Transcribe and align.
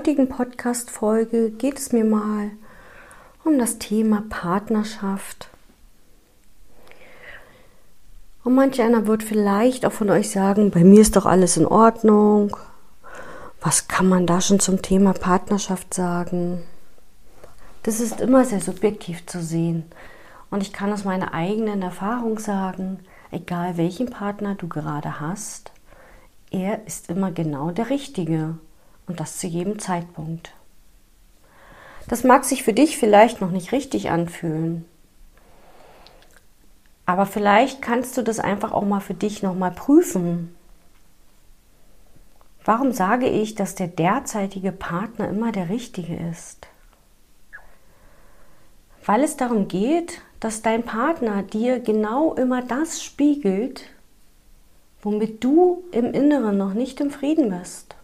heutigen 0.00 0.30
Podcast-Folge 0.30 1.50
geht 1.50 1.76
es 1.76 1.92
mir 1.92 2.06
mal 2.06 2.52
um 3.44 3.58
das 3.58 3.76
Thema 3.78 4.24
Partnerschaft. 4.30 5.50
Und 8.42 8.54
manch 8.54 8.80
einer 8.80 9.06
wird 9.06 9.22
vielleicht 9.22 9.84
auch 9.84 9.92
von 9.92 10.08
euch 10.08 10.30
sagen, 10.30 10.70
bei 10.70 10.84
mir 10.84 11.02
ist 11.02 11.16
doch 11.16 11.26
alles 11.26 11.58
in 11.58 11.66
Ordnung, 11.66 12.56
was 13.60 13.88
kann 13.88 14.08
man 14.08 14.26
da 14.26 14.40
schon 14.40 14.58
zum 14.58 14.80
Thema 14.80 15.12
Partnerschaft 15.12 15.92
sagen? 15.92 16.62
Das 17.82 18.00
ist 18.00 18.22
immer 18.22 18.46
sehr 18.46 18.62
subjektiv 18.62 19.26
zu 19.26 19.42
sehen. 19.42 19.84
Und 20.50 20.62
ich 20.62 20.72
kann 20.72 20.94
aus 20.94 21.04
meiner 21.04 21.34
eigenen 21.34 21.82
Erfahrung 21.82 22.38
sagen, 22.38 23.00
egal 23.30 23.76
welchen 23.76 24.08
Partner 24.08 24.54
du 24.54 24.66
gerade 24.66 25.20
hast, 25.20 25.72
er 26.50 26.86
ist 26.86 27.10
immer 27.10 27.32
genau 27.32 27.70
der 27.70 27.90
Richtige. 27.90 28.54
Und 29.10 29.18
das 29.18 29.38
zu 29.38 29.48
jedem 29.48 29.80
Zeitpunkt. 29.80 30.52
Das 32.06 32.22
mag 32.22 32.44
sich 32.44 32.62
für 32.62 32.72
dich 32.72 32.96
vielleicht 32.96 33.40
noch 33.40 33.50
nicht 33.50 33.72
richtig 33.72 34.08
anfühlen. 34.08 34.84
Aber 37.06 37.26
vielleicht 37.26 37.82
kannst 37.82 38.16
du 38.16 38.22
das 38.22 38.38
einfach 38.38 38.70
auch 38.70 38.84
mal 38.84 39.00
für 39.00 39.14
dich 39.14 39.42
nochmal 39.42 39.72
prüfen. 39.72 40.54
Warum 42.64 42.92
sage 42.92 43.26
ich, 43.26 43.56
dass 43.56 43.74
der 43.74 43.88
derzeitige 43.88 44.70
Partner 44.70 45.28
immer 45.28 45.50
der 45.50 45.70
richtige 45.70 46.14
ist? 46.30 46.68
Weil 49.04 49.24
es 49.24 49.36
darum 49.36 49.66
geht, 49.66 50.22
dass 50.38 50.62
dein 50.62 50.84
Partner 50.84 51.42
dir 51.42 51.80
genau 51.80 52.32
immer 52.34 52.62
das 52.62 53.02
spiegelt, 53.02 53.86
womit 55.02 55.42
du 55.42 55.82
im 55.90 56.14
Inneren 56.14 56.56
noch 56.56 56.74
nicht 56.74 57.00
im 57.00 57.10
Frieden 57.10 57.50
bist. 57.58 57.96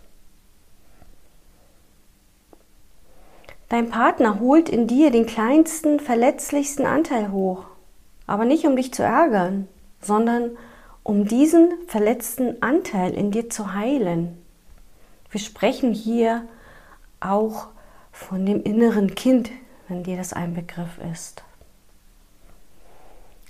Dein 3.69 3.91
Partner 3.91 4.39
holt 4.39 4.69
in 4.69 4.87
dir 4.87 5.11
den 5.11 5.27
kleinsten, 5.27 5.99
verletzlichsten 5.99 6.87
Anteil 6.87 7.33
hoch, 7.33 7.65
aber 8.27 8.45
nicht 8.45 8.65
um 8.65 8.77
dich 8.77 8.95
zu 8.95 9.03
ärgern, 9.03 9.67
sondern 10.01 10.53
um 11.03 11.27
diesen 11.27 11.73
verletzten 11.89 12.63
Anteil 12.63 13.13
in 13.13 13.31
dir 13.31 13.51
zu 13.51 13.75
heilen. 13.75 14.39
Wir 15.31 15.41
sprechen 15.41 15.93
hier 15.93 16.47
auch 17.21 17.69
von 18.13 18.47
dem 18.47 18.63
inneren 18.63 19.15
Kind, 19.15 19.51
wenn 19.89 20.05
dir 20.05 20.17
das 20.17 20.33
ein 20.33 20.55
Begriff 20.55 20.99
ist. 21.13 21.43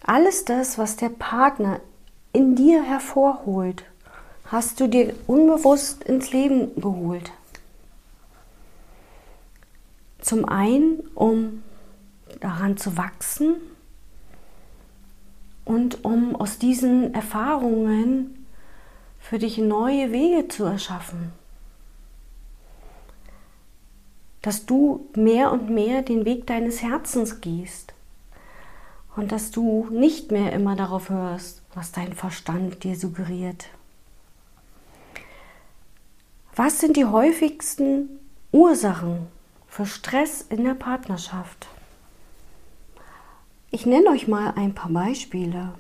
Alles 0.03 0.45
das, 0.45 0.79
was 0.79 0.97
der 0.97 1.09
Partner 1.09 1.81
in 2.33 2.55
dir 2.55 2.83
hervorholt, 2.83 3.85
hast 4.47 4.81
du 4.81 4.87
dir 4.87 5.15
unbewusst 5.27 6.05
ins 6.05 6.33
Leben 6.33 6.75
geholt. 6.81 7.33
Zum 10.27 10.45
einen, 10.45 11.01
um 11.15 11.63
daran 12.41 12.77
zu 12.77 12.97
wachsen 12.97 13.57
und 15.65 16.05
um 16.05 16.35
aus 16.35 16.59
diesen 16.59 17.15
Erfahrungen 17.15 18.47
für 19.21 19.39
dich 19.39 19.59
neue 19.59 20.13
Wege 20.13 20.49
zu 20.49 20.65
erschaffen 20.65 21.33
dass 24.47 24.65
du 24.65 25.09
mehr 25.17 25.51
und 25.51 25.71
mehr 25.71 26.03
den 26.03 26.25
Weg 26.25 26.47
deines 26.47 26.81
Herzens 26.81 27.41
gehst 27.41 27.95
und 29.17 29.33
dass 29.33 29.51
du 29.51 29.89
nicht 29.91 30.31
mehr 30.31 30.53
immer 30.53 30.77
darauf 30.77 31.11
hörst, 31.11 31.63
was 31.75 31.91
dein 31.91 32.13
Verstand 32.13 32.85
dir 32.85 32.95
suggeriert. 32.95 33.67
Was 36.55 36.79
sind 36.79 36.97
die 36.97 37.07
häufigsten 37.07 38.21
Ursachen 38.53 39.27
für 39.77 39.85
Stress 39.85 40.41
in 40.41 40.65
der 40.65 40.73
Partnerschaft? 40.73 41.67
Ich 43.71 43.85
nenne 43.85 44.09
euch 44.09 44.27
mal 44.27 44.55
ein 44.57 44.75
paar 44.75 44.89
Beispiele. 44.89 45.75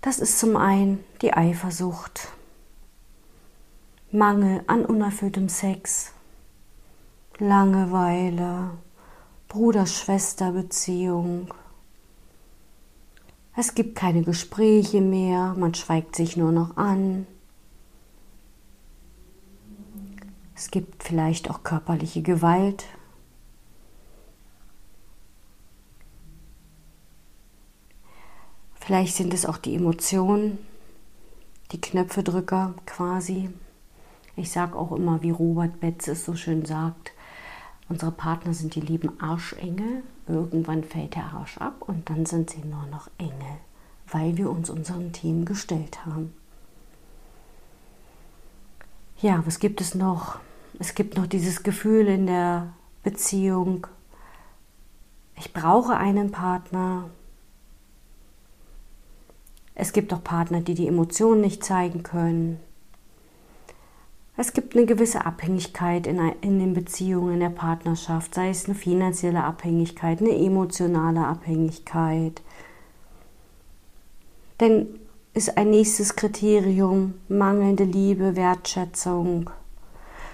Das 0.00 0.18
ist 0.18 0.40
zum 0.40 0.56
einen 0.56 1.04
die 1.22 1.34
Eifersucht. 1.34 2.32
Mangel 4.10 4.64
an 4.66 4.84
unerfülltem 4.84 5.48
Sex, 5.48 6.10
Langeweile, 7.38 8.70
Bruder-Schwester-Beziehung. 9.46 11.54
Es 13.54 13.76
gibt 13.76 13.94
keine 13.94 14.24
Gespräche 14.24 15.00
mehr, 15.00 15.54
man 15.56 15.74
schweigt 15.74 16.16
sich 16.16 16.36
nur 16.36 16.50
noch 16.50 16.76
an. 16.76 17.28
Es 20.58 20.72
gibt 20.72 21.04
vielleicht 21.04 21.48
auch 21.50 21.62
körperliche 21.62 22.20
Gewalt. 22.20 22.84
Vielleicht 28.74 29.14
sind 29.14 29.32
es 29.32 29.46
auch 29.46 29.58
die 29.58 29.76
Emotionen, 29.76 30.58
die 31.70 31.80
Knöpfedrücker 31.80 32.74
quasi. 32.86 33.50
Ich 34.34 34.50
sage 34.50 34.76
auch 34.76 34.90
immer, 34.90 35.22
wie 35.22 35.30
Robert 35.30 35.78
Betz 35.78 36.08
es 36.08 36.24
so 36.24 36.34
schön 36.34 36.64
sagt, 36.64 37.12
unsere 37.88 38.10
Partner 38.10 38.52
sind 38.52 38.74
die 38.74 38.80
lieben 38.80 39.20
Arschengel. 39.20 40.02
Irgendwann 40.26 40.82
fällt 40.82 41.14
der 41.14 41.34
Arsch 41.34 41.58
ab 41.58 41.82
und 41.86 42.10
dann 42.10 42.26
sind 42.26 42.50
sie 42.50 42.64
nur 42.64 42.86
noch 42.86 43.08
Engel, 43.18 43.60
weil 44.08 44.36
wir 44.36 44.50
uns 44.50 44.70
unserem 44.70 45.12
Team 45.12 45.44
gestellt 45.44 46.04
haben. 46.04 46.34
Ja, 49.20 49.42
was 49.44 49.58
gibt 49.58 49.80
es 49.80 49.96
noch? 49.96 50.38
Es 50.78 50.94
gibt 50.94 51.16
noch 51.16 51.26
dieses 51.26 51.64
Gefühl 51.64 52.06
in 52.06 52.26
der 52.28 52.68
Beziehung, 53.02 53.88
ich 55.36 55.52
brauche 55.52 55.96
einen 55.96 56.30
Partner. 56.30 57.10
Es 59.74 59.92
gibt 59.92 60.12
auch 60.12 60.22
Partner, 60.22 60.60
die 60.60 60.74
die 60.74 60.86
Emotionen 60.88 61.40
nicht 61.40 61.64
zeigen 61.64 62.02
können. 62.02 62.60
Es 64.36 64.52
gibt 64.52 64.76
eine 64.76 64.86
gewisse 64.86 65.26
Abhängigkeit 65.26 66.06
in, 66.06 66.20
in 66.40 66.60
den 66.60 66.74
Beziehungen, 66.74 67.34
in 67.34 67.40
der 67.40 67.50
Partnerschaft, 67.50 68.34
sei 68.34 68.50
es 68.50 68.66
eine 68.66 68.76
finanzielle 68.76 69.42
Abhängigkeit, 69.42 70.20
eine 70.20 70.36
emotionale 70.36 71.26
Abhängigkeit. 71.26 72.40
Denn 74.60 74.86
ist 75.38 75.56
ein 75.56 75.70
nächstes 75.70 76.16
Kriterium 76.16 77.14
mangelnde 77.28 77.84
Liebe, 77.84 78.34
Wertschätzung. 78.34 79.48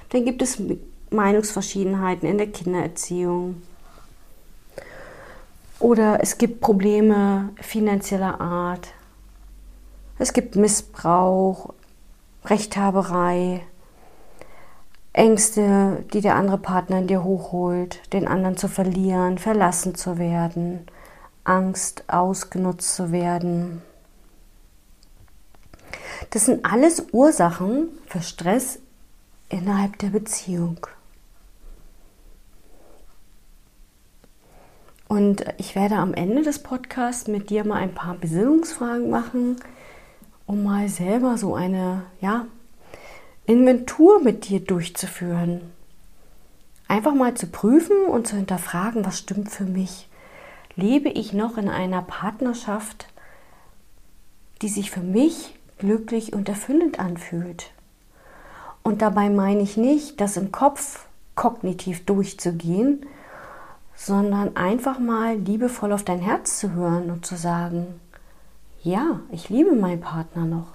Dann 0.08 0.24
gibt 0.24 0.40
es 0.40 0.62
Meinungsverschiedenheiten 1.10 2.26
in 2.26 2.38
der 2.38 2.46
Kindererziehung. 2.46 3.60
Oder 5.78 6.22
es 6.22 6.38
gibt 6.38 6.62
Probleme 6.62 7.50
finanzieller 7.60 8.40
Art. 8.40 8.94
Es 10.18 10.32
gibt 10.32 10.56
Missbrauch, 10.56 11.74
Rechthaberei, 12.46 13.60
Ängste, 15.12 16.02
die 16.14 16.22
der 16.22 16.36
andere 16.36 16.56
Partner 16.56 17.00
in 17.00 17.08
dir 17.08 17.22
hochholt, 17.22 18.00
den 18.14 18.26
anderen 18.26 18.56
zu 18.56 18.68
verlieren, 18.68 19.36
verlassen 19.36 19.96
zu 19.96 20.16
werden, 20.16 20.86
Angst, 21.44 22.04
ausgenutzt 22.06 22.94
zu 22.96 23.12
werden. 23.12 23.82
Das 26.30 26.46
sind 26.46 26.64
alles 26.64 27.06
Ursachen 27.12 27.88
für 28.06 28.22
Stress 28.22 28.78
innerhalb 29.48 29.98
der 29.98 30.08
Beziehung. 30.08 30.86
Und 35.06 35.44
ich 35.58 35.74
werde 35.76 35.96
am 35.96 36.14
Ende 36.14 36.42
des 36.42 36.58
Podcasts 36.58 37.28
mit 37.28 37.50
dir 37.50 37.64
mal 37.64 37.76
ein 37.76 37.94
paar 37.94 38.14
Besinnungsfragen 38.14 39.10
machen, 39.10 39.56
um 40.46 40.64
mal 40.64 40.88
selber 40.88 41.38
so 41.38 41.54
eine, 41.54 42.02
ja, 42.20 42.46
Inventur 43.46 44.20
mit 44.20 44.48
dir 44.48 44.60
durchzuführen. 44.60 45.60
Einfach 46.88 47.14
mal 47.14 47.34
zu 47.34 47.46
prüfen 47.46 48.06
und 48.06 48.26
zu 48.26 48.36
hinterfragen, 48.36 49.04
was 49.04 49.18
stimmt 49.18 49.50
für 49.50 49.64
mich. 49.64 50.08
Lebe 50.76 51.10
ich 51.10 51.32
noch 51.32 51.58
in 51.58 51.68
einer 51.68 52.02
Partnerschaft, 52.02 53.06
die 54.62 54.68
sich 54.68 54.90
für 54.90 55.00
mich 55.00 55.54
glücklich 55.84 56.32
und 56.32 56.48
erfüllend 56.48 56.98
anfühlt? 56.98 57.70
Und 58.82 59.02
dabei 59.02 59.28
meine 59.28 59.62
ich 59.62 59.76
nicht, 59.76 60.20
das 60.20 60.36
im 60.36 60.50
Kopf 60.50 61.06
kognitiv 61.34 62.04
durchzugehen, 62.06 63.06
sondern 63.94 64.56
einfach 64.56 64.98
mal 64.98 65.36
liebevoll 65.36 65.92
auf 65.92 66.02
dein 66.02 66.20
Herz 66.20 66.58
zu 66.58 66.72
hören 66.72 67.10
und 67.10 67.26
zu 67.26 67.36
sagen, 67.36 68.00
ja, 68.82 69.20
ich 69.30 69.48
liebe 69.48 69.72
meinen 69.72 70.00
Partner 70.00 70.44
noch. 70.44 70.74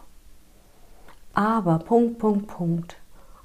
Aber 1.34 1.80
Punkt, 1.80 2.20
Punkt, 2.20 2.48
Punkt. 2.48 2.96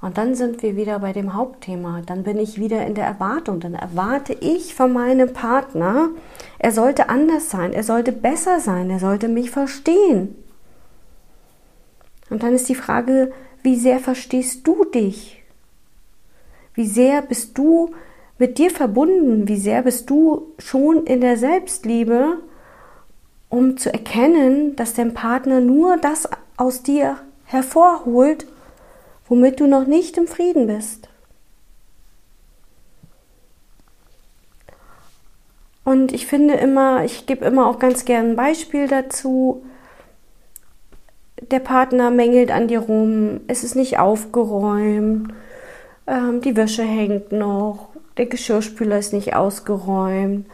Und 0.01 0.19
dann 0.19 0.35
sind 0.35 0.63
wir 0.63 0.77
wieder 0.77 0.99
bei 0.99 1.13
dem 1.13 1.33
Hauptthema. 1.33 2.03
Dann 2.05 2.25
bin 2.25 2.39
ich 2.39 2.59
wieder 2.59 2.87
in 2.87 2.95
der 2.95 3.07
Erwartung. 3.07 3.61
Dann 3.61 3.75
erwarte 3.75 4.35
ich 4.35 4.75
von 4.75 4.93
meinem 4.93 5.33
Partner, 5.33 6.11
er 6.59 6.73
sollte 6.73 7.09
anders 7.09 7.49
sein, 7.49 7.73
er 7.73 7.85
sollte 7.85 8.13
besser 8.13 8.61
sein, 8.61 8.91
er 8.91 8.99
sollte 8.99 9.29
mich 9.29 9.51
verstehen. 9.51 10.37
Und 12.31 12.43
dann 12.43 12.55
ist 12.55 12.69
die 12.69 12.75
Frage, 12.75 13.33
wie 13.63 13.77
sehr 13.77 13.99
verstehst 13.99 14.67
du 14.67 14.85
dich? 14.85 15.43
Wie 16.75 16.87
sehr 16.87 17.23
bist 17.23 17.57
du 17.57 17.95
mit 18.39 18.59
dir 18.59 18.71
verbunden? 18.71 19.49
Wie 19.49 19.59
sehr 19.59 19.83
bist 19.83 20.11
du 20.11 20.53
schon 20.59 21.07
in 21.07 21.21
der 21.21 21.37
Selbstliebe, 21.37 22.39
um 23.49 23.77
zu 23.77 23.93
erkennen, 23.93 24.75
dass 24.77 24.95
dein 24.95 25.15
Partner 25.15 25.61
nur 25.61 25.97
das 25.97 26.29
aus 26.57 26.83
dir 26.83 27.19
hervorholt, 27.45 28.47
womit 29.29 29.61
du 29.61 29.67
noch 29.67 29.87
nicht 29.87 30.17
im 30.19 30.27
Frieden 30.27 30.67
bist. 30.67 31.09
Und 35.85 36.13
ich 36.13 36.27
finde 36.27 36.55
immer, 36.55 37.05
ich 37.05 37.27
gebe 37.27 37.45
immer 37.45 37.67
auch 37.67 37.79
ganz 37.79 38.05
gerne 38.05 38.31
ein 38.31 38.37
Beispiel 38.37 38.89
dazu. 38.89 39.65
Der 41.51 41.59
Partner 41.59 42.11
mängelt 42.11 42.51
an 42.51 42.69
dir 42.69 42.81
rum, 42.81 43.41
es 43.49 43.65
ist 43.65 43.75
nicht 43.75 43.99
aufgeräumt, 43.99 45.33
ähm, 46.07 46.41
die 46.41 46.57
Wäsche 46.57 46.83
hängt 46.83 47.33
noch, 47.33 47.89
der 48.17 48.27
Geschirrspüler 48.27 48.99
ist 48.99 49.13
nicht 49.13 49.35
ausgeräumt. 49.35 50.47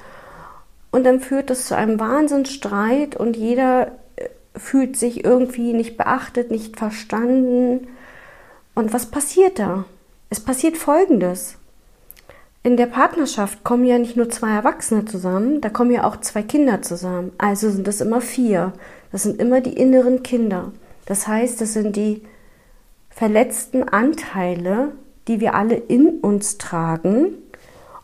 Und 0.91 1.05
dann 1.05 1.21
führt 1.21 1.51
das 1.51 1.67
zu 1.67 1.77
einem 1.77 2.01
Wahnsinnsstreit 2.01 3.17
und 3.17 3.37
jeder 3.37 3.93
äh, 4.17 4.29
fühlt 4.57 4.97
sich 4.97 5.25
irgendwie 5.25 5.73
nicht 5.73 5.97
beachtet, 5.97 6.51
nicht 6.51 6.77
verstanden. 6.77 7.89
Und 8.75 8.93
was 8.93 9.07
passiert 9.07 9.59
da? 9.59 9.85
Es 10.31 10.41
passiert 10.41 10.77
Folgendes. 10.77 11.60
In 12.63 12.77
der 12.77 12.87
Partnerschaft 12.87 13.65
kommen 13.65 13.87
ja 13.87 13.97
nicht 13.99 14.19
nur 14.19 14.29
zwei 14.29 14.51
Erwachsene 14.51 15.07
zusammen, 15.07 15.63
da 15.63 15.71
kommen 15.71 15.91
ja 15.93 16.05
auch 16.05 16.21
zwei 16.21 16.43
Kinder 16.43 16.83
zusammen. 16.83 17.33
Also 17.39 17.71
sind 17.71 17.87
das 17.87 18.03
immer 18.03 18.21
vier. 18.21 18.75
Das 19.13 19.23
sind 19.23 19.41
immer 19.41 19.63
die 19.63 19.73
inneren 19.73 20.23
Kinder. 20.23 20.73
Das 21.07 21.27
heißt, 21.27 21.61
das 21.61 21.73
sind 21.73 21.97
die 21.97 22.23
verletzten 23.09 23.83
Anteile, 23.89 24.93
die 25.27 25.41
wir 25.41 25.55
alle 25.55 25.75
in 25.75 26.19
uns 26.21 26.59
tragen. 26.59 27.35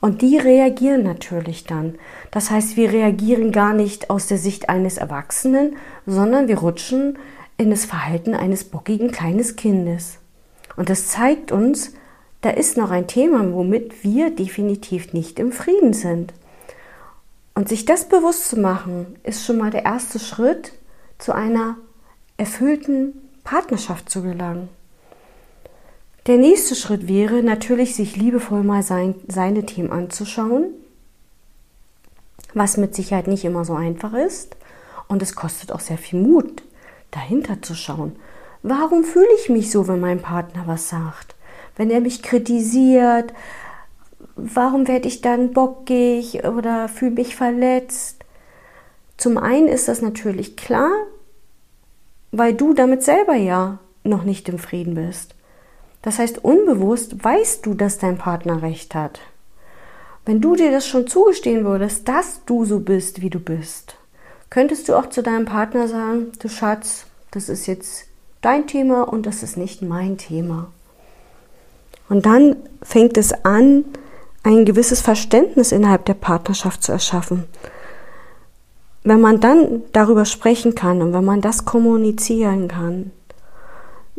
Und 0.01 0.23
die 0.23 0.39
reagieren 0.39 1.03
natürlich 1.03 1.65
dann. 1.65 1.97
Das 2.31 2.51
heißt, 2.51 2.79
wir 2.79 2.93
reagieren 2.93 3.53
gar 3.53 3.75
nicht 3.75 4.09
aus 4.09 4.27
der 4.27 4.39
Sicht 4.39 4.71
eines 4.71 4.97
Erwachsenen, 4.97 5.77
sondern 6.07 6.49
wir 6.49 6.59
rutschen 6.59 7.19
in 7.59 7.71
das 7.71 7.85
Verhalten 7.85 8.35
eines 8.35 8.65
bockigen 8.65 9.11
kleines 9.11 9.57
Kindes. 9.57 10.19
Und 10.77 10.89
das 10.89 11.09
zeigt 11.09 11.53
uns, 11.53 11.93
da 12.47 12.53
ist 12.53 12.77
noch 12.77 12.93
ein 12.93 13.09
Thema, 13.09 13.53
womit 13.53 14.05
wir 14.05 14.31
definitiv 14.31 15.13
nicht 15.13 15.41
im 15.41 15.51
Frieden 15.51 15.93
sind. 15.93 16.33
Und 17.57 17.69
sich 17.69 17.87
das 17.87 18.09
bewusst 18.09 18.49
zu 18.51 18.61
machen, 18.61 19.17
ist 19.25 19.45
schon 19.45 19.59
mal 19.59 19.73
der 19.73 19.85
erste 19.85 20.21
Schritt 20.21 20.71
zu 21.19 21.35
einer 21.35 21.75
erfüllten 22.37 23.15
Partnerschaft 23.43 24.09
zu 24.09 24.23
gelangen. 24.23 24.69
Der 26.29 26.37
nächste 26.37 26.77
Schritt 26.77 27.09
wäre 27.09 27.43
natürlich, 27.43 27.97
sich 27.97 28.15
liebevoll 28.15 28.63
mal 28.63 28.85
sein, 28.85 29.17
seine 29.27 29.67
Themen 29.67 29.91
anzuschauen, 29.91 30.67
was 32.55 32.77
mit 32.77 32.95
Sicherheit 32.95 33.27
nicht 33.27 33.45
immer 33.45 33.65
so 33.65 33.75
einfach 33.75 34.15
ist. 34.15 34.55
Und 35.09 35.21
es 35.21 35.35
kostet 35.35 35.73
auch 35.73 35.81
sehr 35.81 35.99
viel 35.99 36.21
Mut, 36.21 36.63
dahinter 37.11 37.61
zu 37.61 37.75
schauen. 37.75 38.15
Warum 38.63 39.03
fühle 39.03 39.35
ich 39.41 39.49
mich 39.49 39.73
so, 39.73 39.89
wenn 39.89 39.99
mein 39.99 40.23
Partner 40.23 40.63
was 40.67 40.89
sagt? 40.89 41.36
Wenn 41.77 41.91
er 41.91 42.01
mich 42.01 42.23
kritisiert, 42.23 43.33
warum 44.35 44.89
werde 44.89 45.09
ich 45.09 45.21
dann 45.21 45.53
bockig 45.53 46.45
oder 46.45 46.89
fühle 46.89 47.13
mich 47.13 47.37
verletzt? 47.37 48.25
Zum 49.17 49.39
einen 49.39 49.69
ist 49.69 49.89
das 49.89 50.03
natürlich 50.03 50.57
klar, 50.57 50.91
weil 52.33 52.55
du 52.55 52.75
damit 52.75 53.03
selber 53.03 53.35
ja 53.35 53.79
noch 54.05 54.25
nicht 54.25 54.49
im 54.49 54.59
Frieden 54.59 54.95
bist. 54.95 55.35
Das 56.03 56.19
heißt, 56.19 56.45
unbewusst 56.45 57.25
weißt 57.25 57.65
du, 57.67 57.75
dass 57.75 57.99
dein 57.99 58.19
Partner 58.19 58.63
recht 58.63 58.95
hat. 58.95 59.21
Wenn 60.25 60.41
du 60.41 60.55
dir 60.57 60.71
das 60.71 60.87
schon 60.87 61.07
zugestehen 61.07 61.65
würdest, 61.65 62.09
dass 62.09 62.45
du 62.47 62.65
so 62.65 62.81
bist, 62.81 63.23
wie 63.23 63.31
du 63.31 63.41
bist, 63.41 63.97
könntest 64.51 64.89
du 64.89 64.97
auch 64.97 65.07
zu 65.07 65.23
deinem 65.23 65.47
Partner 65.47 65.89
sagen, 65.89 66.33
du 66.39 66.49
Schatz, 66.49 67.07
das 67.31 67.49
ist 67.49 67.67
jetzt 67.67 68.07
dein 68.41 68.67
Thema 68.67 69.03
und 69.03 69.27
das 69.27 69.43
ist 69.43 69.57
nicht 69.57 69.83
mein 69.83 70.19
Thema. 70.19 70.73
Und 72.09 72.27
dann 72.27 72.57
fängt 72.83 73.19
es 73.19 73.33
an, 73.45 73.85
ein 74.43 74.65
gewisses 74.65 75.01
Verständnis 75.01 75.73
innerhalb 75.73 76.05
der 76.05 76.15
Partnerschaft 76.15 76.83
zu 76.83 76.93
erschaffen. 76.93 77.45
Wenn 79.03 79.21
man 79.21 79.41
dann 79.41 79.83
darüber 79.93 80.25
sprechen 80.25 80.75
kann 80.75 81.03
und 81.03 81.13
wenn 81.13 81.25
man 81.25 81.41
das 81.41 81.65
kommunizieren 81.65 82.69
kann, 82.69 83.11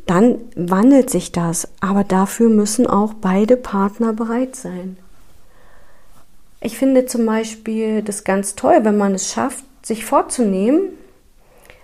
dann 0.05 0.39
wandelt 0.55 1.09
sich 1.09 1.31
das. 1.31 1.67
Aber 1.81 2.03
dafür 2.03 2.49
müssen 2.49 2.87
auch 2.87 3.13
beide 3.13 3.57
Partner 3.57 4.13
bereit 4.13 4.55
sein. 4.55 4.97
Ich 6.59 6.77
finde 6.77 7.05
zum 7.05 7.25
Beispiel 7.25 8.01
das 8.01 8.23
ganz 8.23 8.55
toll, 8.55 8.79
wenn 8.83 8.97
man 8.97 9.13
es 9.13 9.31
schafft, 9.31 9.63
sich 9.85 10.05
vorzunehmen, 10.05 10.89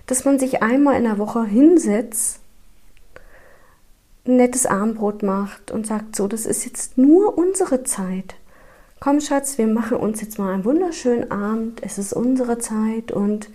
dass 0.07 0.25
man 0.25 0.39
sich 0.39 0.63
einmal 0.63 0.95
in 0.95 1.03
der 1.03 1.17
Woche 1.17 1.45
hinsetzt, 1.45 2.39
ein 4.25 4.37
nettes 4.37 4.65
Abendbrot 4.65 5.23
macht 5.23 5.71
und 5.71 5.85
sagt, 5.85 6.15
so, 6.15 6.27
das 6.27 6.45
ist 6.45 6.65
jetzt 6.65 6.97
nur 6.97 7.37
unsere 7.37 7.83
Zeit. 7.83 8.35
Komm, 8.99 9.19
Schatz, 9.19 9.57
wir 9.57 9.67
machen 9.67 9.97
uns 9.97 10.21
jetzt 10.21 10.39
mal 10.39 10.53
einen 10.53 10.63
wunderschönen 10.63 11.29
Abend. 11.29 11.83
Es 11.83 11.97
ist 11.97 12.13
unsere 12.13 12.57
Zeit 12.57 13.11
und 13.11 13.49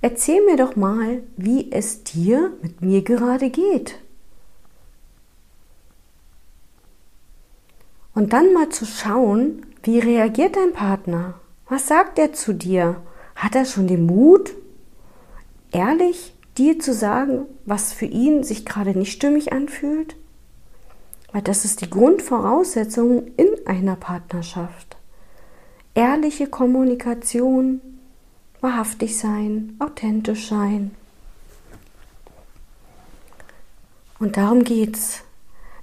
erzähl 0.00 0.44
mir 0.44 0.56
doch 0.56 0.76
mal, 0.76 1.22
wie 1.36 1.72
es 1.72 2.04
dir 2.04 2.52
mit 2.62 2.82
mir 2.82 3.02
gerade 3.02 3.50
geht. 3.50 3.98
Und 8.14 8.32
dann 8.32 8.52
mal 8.52 8.68
zu 8.68 8.84
schauen, 8.84 9.66
wie 9.82 9.98
reagiert 9.98 10.54
dein 10.54 10.72
Partner? 10.72 11.34
Was 11.68 11.88
sagt 11.88 12.18
er 12.18 12.32
zu 12.32 12.52
dir? 12.52 13.02
Hat 13.34 13.56
er 13.56 13.64
schon 13.64 13.88
den 13.88 14.06
Mut, 14.06 14.52
ehrlich 15.72 16.31
dir 16.58 16.78
zu 16.78 16.92
sagen, 16.92 17.46
was 17.64 17.92
für 17.92 18.06
ihn 18.06 18.44
sich 18.44 18.64
gerade 18.64 18.96
nicht 18.96 19.12
stimmig 19.12 19.52
anfühlt? 19.52 20.16
Weil 21.32 21.42
das 21.42 21.64
ist 21.64 21.80
die 21.80 21.90
Grundvoraussetzung 21.90 23.28
in 23.36 23.48
einer 23.66 23.96
Partnerschaft. 23.96 24.96
Ehrliche 25.94 26.46
Kommunikation, 26.46 27.80
wahrhaftig 28.60 29.18
sein, 29.18 29.76
authentisch 29.78 30.48
sein. 30.48 30.92
Und 34.18 34.36
darum 34.36 34.62
geht's. 34.62 35.22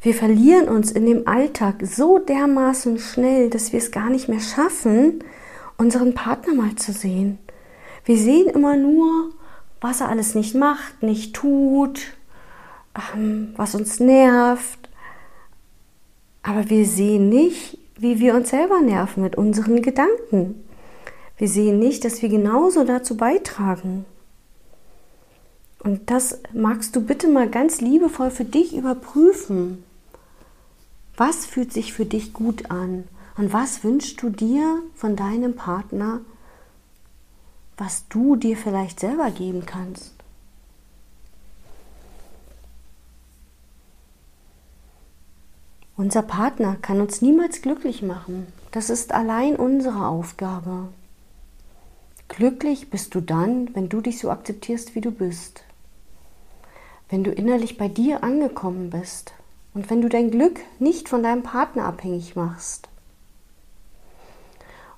Wir 0.02 0.14
verlieren 0.14 0.70
uns 0.70 0.92
in 0.92 1.06
dem 1.06 1.28
Alltag 1.28 1.76
so 1.84 2.20
dermaßen 2.20 3.00
schnell, 3.00 3.50
dass 3.50 3.74
wir 3.74 3.80
es 3.80 3.92
gar 3.92 4.10
nicht 4.10 4.30
mehr 4.30 4.40
schaffen, 4.40 5.24
unseren 5.78 6.14
Partner 6.14 6.54
mal 6.54 6.76
zu 6.76 6.94
sehen. 6.94 7.38
Wir 8.06 8.18
sehen 8.18 8.48
immer 8.48 8.78
nur, 8.78 9.32
was 9.82 10.02
er 10.02 10.10
alles 10.10 10.36
nicht 10.36 10.56
macht, 10.56 11.02
nicht 11.04 11.36
tut, 11.36 12.14
ähm, 13.16 13.54
was 13.56 13.76
uns 13.76 14.00
nervt. 14.00 14.90
Aber 16.44 16.70
wir 16.70 16.86
sehen 16.86 17.30
nicht, 17.30 17.78
wie 17.98 18.20
wir 18.20 18.34
uns 18.34 18.50
selber 18.50 18.82
nerven 18.82 19.24
mit 19.24 19.36
unseren 19.36 19.82
Gedanken. 19.82 20.64
Wir 21.38 21.48
sehen 21.48 21.80
nicht, 21.80 22.04
dass 22.04 22.22
wir 22.22 22.30
genauso 22.30 22.84
dazu 22.84 23.16
beitragen. 23.16 24.06
Und 25.84 26.10
das 26.10 26.40
magst 26.54 26.96
du 26.96 27.02
bitte 27.02 27.28
mal 27.30 27.50
ganz 27.50 27.80
liebevoll 27.80 28.32
für 28.32 28.44
dich 28.44 28.76
überprüfen. 28.76 29.84
Was 31.16 31.46
fühlt 31.46 31.72
sich 31.72 31.94
für 31.94 32.06
dich 32.06 32.34
gut 32.34 32.70
an? 32.72 33.06
Und 33.38 33.54
was 33.54 33.84
wünschst 33.84 34.22
du 34.22 34.30
dir 34.30 34.82
von 34.96 35.16
deinem 35.16 35.56
Partner 35.56 36.20
was 37.80 38.08
du 38.10 38.36
dir 38.36 38.58
vielleicht 38.58 39.00
selber 39.00 39.32
geben 39.32 39.66
kannst. 39.66 40.14
Unser 45.96 46.22
Partner 46.22 46.78
kann 46.82 47.02
uns 47.02 47.22
niemals 47.22 47.62
glücklich 47.62 48.02
machen. 48.02 48.48
Das 48.72 48.90
ist 48.90 49.14
allein 49.14 49.56
unsere 49.56 50.08
Aufgabe. 50.08 50.90
Glücklich 52.28 52.90
bist 52.90 53.16
du 53.16 53.22
dann, 53.22 53.74
wenn 53.76 53.90
du 53.90 54.00
dich 54.00 54.20
so 54.20 54.30
akzeptierst, 54.30 54.96
wie 54.96 55.02
du 55.02 55.12
bist. 55.12 55.64
Wenn 57.10 57.24
du 57.24 57.32
innerlich 57.32 57.78
bei 57.78 57.88
dir 57.88 58.24
angekommen 58.24 58.92
bist 58.92 59.34
und 59.74 59.90
wenn 59.90 60.02
du 60.02 60.10
dein 60.10 60.32
Glück 60.32 60.60
nicht 60.80 61.10
von 61.10 61.24
deinem 61.24 61.44
Partner 61.44 61.86
abhängig 61.86 62.36
machst. 62.36 62.88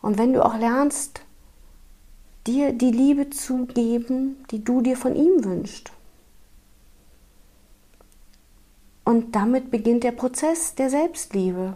Und 0.01 0.17
wenn 0.17 0.33
du 0.33 0.43
auch 0.45 0.57
lernst, 0.57 1.21
dir 2.47 2.73
die 2.73 2.91
Liebe 2.91 3.29
zu 3.29 3.65
geben, 3.65 4.43
die 4.51 4.63
du 4.63 4.81
dir 4.81 4.97
von 4.97 5.15
ihm 5.15 5.43
wünschst. 5.43 5.91
Und 9.03 9.35
damit 9.35 9.71
beginnt 9.71 10.03
der 10.03 10.11
Prozess 10.11 10.75
der 10.75 10.89
Selbstliebe. 10.89 11.75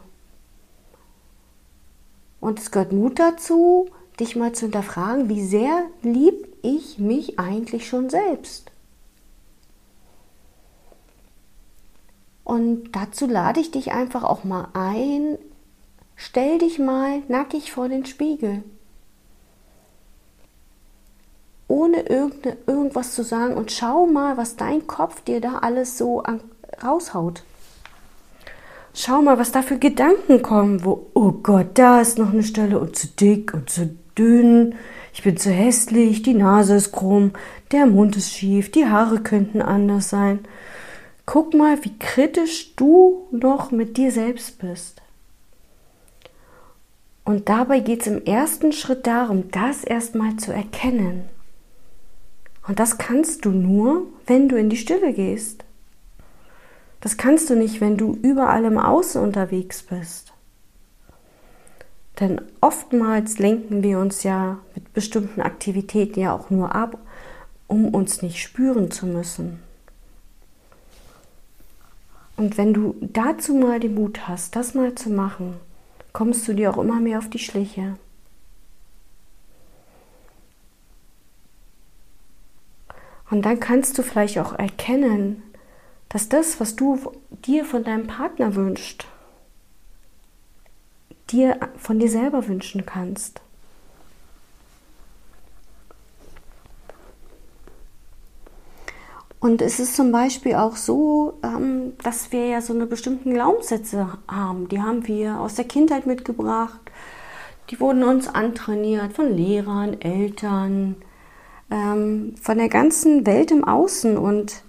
Und 2.40 2.60
es 2.60 2.72
gehört 2.72 2.94
Mut 2.94 3.20
dazu, 3.20 3.90
dich 4.20 4.36
mal 4.36 4.54
zu 4.54 4.66
hinterfragen, 4.66 5.30
wie 5.30 5.44
sehr 5.44 5.84
lieb 6.02 6.48
ich 6.62 7.00
mich 7.00 7.40
eigentlich 7.40 7.88
schon 7.88 8.10
selbst. 8.10 8.72
Und 12.44 12.92
dazu 12.96 13.26
lade 13.26 13.60
ich 13.60 13.72
dich 13.72 13.92
einfach 13.92 14.24
auch 14.24 14.44
mal 14.44 14.70
ein, 14.74 15.40
stell 16.16 16.60
dich 16.60 16.78
mal 16.78 17.24
nackig 17.28 17.72
vor 17.72 17.90
den 17.90 18.06
Spiegel. 18.06 18.64
Ohne 21.68 22.02
irgendwas 22.02 23.16
zu 23.16 23.24
sagen 23.24 23.56
und 23.56 23.72
schau 23.72 24.06
mal, 24.06 24.38
was 24.38 24.56
dein 24.56 24.86
Kopf 24.86 25.22
dir 25.22 25.42
da 25.42 25.60
alles 25.60 25.98
so 25.98 26.24
raushaut. 26.84 27.44
Schau 28.94 29.22
mal, 29.22 29.38
was 29.38 29.52
da 29.52 29.62
für 29.62 29.78
Gedanken 29.78 30.42
kommen, 30.42 30.86
wo, 30.86 31.08
oh 31.14 31.32
Gott, 31.32 31.72
da 31.74 32.02
ist 32.02 32.18
noch 32.18 32.32
eine 32.32 32.44
Stelle 32.44 32.80
und 32.80 32.96
zu 32.96 33.08
dick 33.08 33.54
und 33.54 33.70
zu 33.70 33.96
dünn, 34.18 34.76
ich 35.14 35.24
bin 35.24 35.38
zu 35.38 35.50
hässlich, 35.50 36.24
die 36.24 36.34
Nase 36.34 36.76
ist 36.76 36.92
krumm, 36.92 37.32
der 37.72 37.86
Mund 37.86 38.16
ist 38.16 38.34
schief, 38.34 38.72
die 38.72 38.86
Haare 38.86 39.22
könnten 39.22 39.62
anders 39.62 40.10
sein. 40.10 40.40
Guck 41.26 41.54
mal, 41.54 41.84
wie 41.84 41.98
kritisch 41.98 42.76
du 42.76 43.28
noch 43.32 43.72
mit 43.72 43.98
dir 43.98 44.12
selbst 44.12 44.60
bist. 44.60 45.02
Und 47.24 47.50
dabei 47.50 47.80
geht 47.80 48.02
es 48.02 48.08
im 48.08 48.24
ersten 48.24 48.72
Schritt 48.72 49.08
darum, 49.08 49.50
das 49.52 49.84
erstmal 49.84 50.36
zu 50.36 50.54
erkennen. 50.54 51.30
Und 52.68 52.80
das 52.80 52.98
kannst 52.98 53.46
du 53.46 53.52
nur, 53.52 54.04
wenn 54.26 54.50
du 54.50 54.58
in 54.58 54.70
die 54.70 54.78
Stille 54.78 55.14
gehst. 55.14 55.64
Das 57.02 57.18
kannst 57.18 57.50
du 57.50 57.56
nicht, 57.56 57.82
wenn 57.82 57.98
du 57.98 58.18
überall 58.22 58.66
im 58.66 58.80
Außen 58.80 59.22
unterwegs 59.22 59.84
bist. 59.84 60.34
Denn 62.20 62.42
oftmals 62.62 63.38
lenken 63.40 63.84
wir 63.84 64.00
uns 64.00 64.24
ja 64.24 64.60
mit 64.74 64.94
bestimmten 64.94 65.42
Aktivitäten 65.42 66.22
ja 66.22 66.34
auch 66.34 66.50
nur 66.50 66.74
ab, 66.74 66.98
um 67.68 67.90
uns 67.90 68.22
nicht 68.22 68.42
spüren 68.42 68.90
zu 68.90 69.06
müssen. 69.06 69.60
Und 72.38 72.58
wenn 72.58 72.74
du 72.74 72.96
dazu 73.02 73.54
mal 73.54 73.80
den 73.80 73.96
Mut 73.96 74.28
hast, 74.28 74.56
das 74.56 74.74
mal 74.74 74.96
zu 74.96 75.10
machen, 75.10 75.56
kommst 76.14 76.48
du 76.48 76.54
dir 76.54 76.72
auch 76.72 76.78
immer 76.78 77.00
mehr 77.00 77.20
auf 77.20 77.30
die 77.30 77.40
Schliche. 77.40 77.98
Und 83.30 83.44
dann 83.46 83.60
kannst 83.60 83.98
du 83.98 84.04
vielleicht 84.04 84.40
auch 84.40 84.54
erkennen, 84.58 85.44
dass 86.10 86.30
das, 86.30 86.60
was 86.60 86.76
du 86.76 87.12
dir 87.32 87.66
von 87.66 87.84
deinem 87.84 88.08
Partner 88.08 88.56
wünschst, 88.56 89.08
dir 91.32 91.60
von 91.78 92.00
dir 92.00 92.10
selber 92.10 92.48
wünschen 92.48 92.86
kannst. 92.86 93.42
Und 99.40 99.62
es 99.62 99.80
ist 99.80 99.96
zum 99.96 100.12
Beispiel 100.12 100.56
auch 100.56 100.76
so, 100.76 101.38
ähm, 101.44 101.94
dass 102.04 102.32
wir 102.32 102.48
ja 102.48 102.62
so 102.62 102.74
eine 102.74 102.88
bestimmten 102.88 103.32
Glaubenssätze 103.34 104.18
haben. 104.28 104.70
Die 104.70 104.82
haben 104.82 105.06
wir 105.08 105.40
aus 105.40 105.54
der 105.54 105.66
Kindheit 105.66 106.08
mitgebracht. 106.08 106.80
Die 107.70 107.80
wurden 107.80 108.04
uns 108.04 108.28
antrainiert 108.28 109.14
von 109.14 109.32
Lehrern, 109.32 110.02
Eltern, 110.02 110.96
ähm, 111.72 112.36
von 112.42 112.58
der 112.58 112.70
ganzen 112.70 113.26
Welt 113.26 113.52
im 113.52 113.64
Außen. 113.64 114.18
Und 114.18 114.64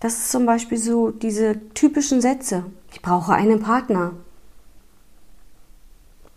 das 0.00 0.18
ist 0.18 0.30
zum 0.30 0.46
Beispiel 0.46 0.78
so 0.78 1.10
diese 1.10 1.60
typischen 1.74 2.20
Sätze. 2.20 2.64
Ich 2.92 3.02
brauche 3.02 3.32
einen 3.32 3.60
Partner. 3.60 4.12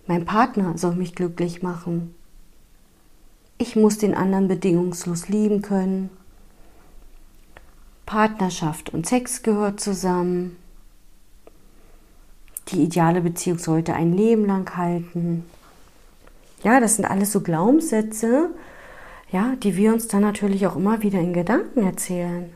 Mein 0.06 0.26
Partner 0.26 0.78
soll 0.78 0.96
mich 0.96 1.16
glücklich 1.16 1.64
machen. 1.64 2.14
Ich 3.58 3.76
muss 3.76 3.98
den 3.98 4.14
anderen 4.14 4.48
bedingungslos 4.48 5.30
lieben 5.30 5.62
können. 5.62 6.10
Partnerschaft 8.06 8.90
und 8.90 9.08
Sex 9.08 9.44
gehört 9.44 9.80
zusammen. 9.80 10.58
Die 12.70 12.84
ideale 12.84 13.22
Beziehung 13.22 13.60
sollte 13.60 13.94
ein 13.94 14.14
Leben 14.14 14.46
lang 14.46 14.76
halten. 14.76 15.46
Ja, 16.64 16.80
das 16.80 16.96
sind 16.96 17.06
alles 17.06 17.32
so 17.32 17.42
Glaubenssätze, 17.42 18.50
ja, 19.34 19.56
die 19.56 19.76
wir 19.76 19.92
uns 19.92 20.08
dann 20.08 20.22
natürlich 20.22 20.68
auch 20.68 20.76
immer 20.76 21.02
wieder 21.02 21.20
in 21.20 21.34
Gedanken 21.34 21.84
erzählen. 21.84 22.56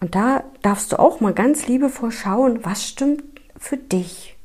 Und 0.00 0.16
da 0.16 0.42
darfst 0.62 0.90
du 0.90 0.98
auch 0.98 1.20
mal 1.20 1.32
ganz 1.32 1.68
liebevoll 1.68 2.10
schauen, 2.10 2.64
was 2.64 2.86
stimmt 2.86 3.22
für 3.56 3.76
dich. 3.76 4.36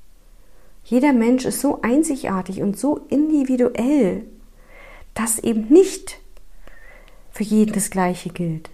Jeder 0.84 1.14
Mensch 1.14 1.46
ist 1.46 1.62
so 1.62 1.82
einzigartig 1.82 2.62
und 2.62 2.78
so 2.78 3.08
individuell, 3.10 4.24
dass 5.16 5.40
eben 5.40 5.68
nicht 5.70 6.20
für 7.32 7.44
jeden 7.44 7.74
das 7.74 7.90
Gleiche 7.90 8.30
gilt. 8.30 8.70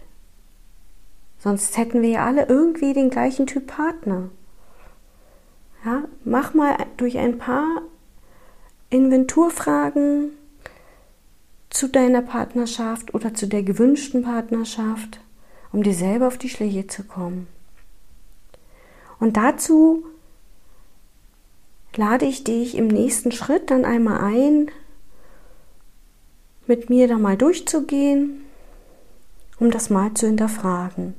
Sonst 1.39 1.77
hätten 1.77 2.01
wir 2.01 2.09
ja 2.09 2.25
alle 2.25 2.47
irgendwie 2.47 2.93
den 2.93 3.09
gleichen 3.09 3.47
Typ 3.47 3.67
Partner. 3.67 4.29
Ja, 5.85 6.03
mach 6.25 6.53
mal 6.53 6.75
durch 6.97 7.17
ein 7.17 7.37
paar 7.37 7.81
Inventurfragen 8.89 10.33
zu 11.71 11.87
deiner 11.87 12.21
Partnerschaft 12.21 13.15
oder 13.15 13.33
zu 13.33 13.47
der 13.47 13.63
gewünschten 13.63 14.23
Partnerschaft, 14.23 15.21
um 15.71 15.81
dir 15.81 15.93
selber 15.95 16.27
auf 16.27 16.37
die 16.37 16.49
Schläge 16.49 16.85
zu 16.85 17.03
kommen. 17.03 17.47
Und 19.19 19.37
dazu 19.37 20.05
lade 21.95 22.25
ich 22.25 22.43
dich 22.43 22.75
im 22.75 22.87
nächsten 22.87 23.31
Schritt 23.31 23.71
dann 23.71 23.85
einmal 23.85 24.19
ein, 24.19 24.69
mit 26.67 26.89
mir 26.89 27.07
da 27.07 27.17
mal 27.17 27.37
durchzugehen, 27.37 28.41
um 29.59 29.71
das 29.71 29.89
mal 29.89 30.13
zu 30.13 30.27
hinterfragen. 30.27 31.15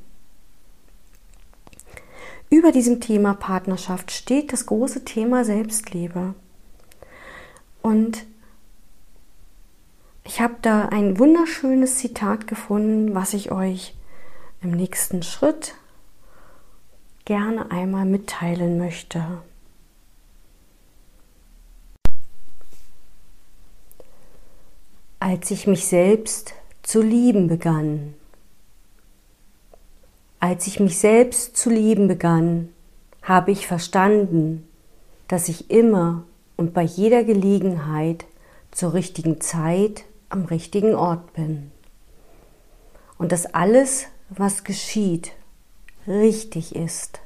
Über 2.50 2.72
diesem 2.72 3.00
Thema 3.00 3.32
Partnerschaft 3.32 4.10
steht 4.10 4.52
das 4.52 4.66
große 4.66 5.04
Thema 5.04 5.44
Selbstliebe. 5.44 6.34
Und 7.80 8.26
ich 10.24 10.40
habe 10.40 10.54
da 10.62 10.86
ein 10.86 11.18
wunderschönes 11.18 11.96
Zitat 11.98 12.46
gefunden, 12.46 13.14
was 13.14 13.34
ich 13.34 13.50
euch 13.50 13.94
im 14.62 14.70
nächsten 14.70 15.22
Schritt 15.22 15.74
gerne 17.24 17.70
einmal 17.70 18.04
mitteilen 18.04 18.78
möchte. 18.78 19.24
Als 25.18 25.50
ich 25.50 25.66
mich 25.66 25.86
selbst 25.86 26.54
zu 26.82 27.00
lieben 27.00 27.48
begann, 27.48 28.14
als 30.40 30.66
ich 30.66 30.80
mich 30.80 30.98
selbst 30.98 31.56
zu 31.56 31.70
lieben 31.70 32.08
begann, 32.08 32.68
habe 33.22 33.52
ich 33.52 33.68
verstanden, 33.68 34.68
dass 35.28 35.48
ich 35.48 35.70
immer 35.70 36.24
und 36.56 36.74
bei 36.74 36.82
jeder 36.82 37.22
Gelegenheit 37.22 38.24
zur 38.72 38.94
richtigen 38.94 39.40
Zeit 39.40 40.04
am 40.32 40.44
richtigen 40.44 40.94
Ort 40.94 41.32
bin. 41.34 41.70
Und 43.18 43.32
dass 43.32 43.46
alles, 43.46 44.06
was 44.28 44.64
geschieht, 44.64 45.32
richtig 46.06 46.74
ist. 46.74 47.20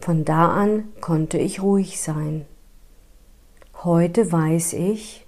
Von 0.00 0.24
da 0.24 0.48
an 0.48 0.88
konnte 1.00 1.38
ich 1.38 1.62
ruhig 1.62 2.00
sein. 2.00 2.44
Heute 3.82 4.30
weiß 4.30 4.74
ich, 4.74 5.26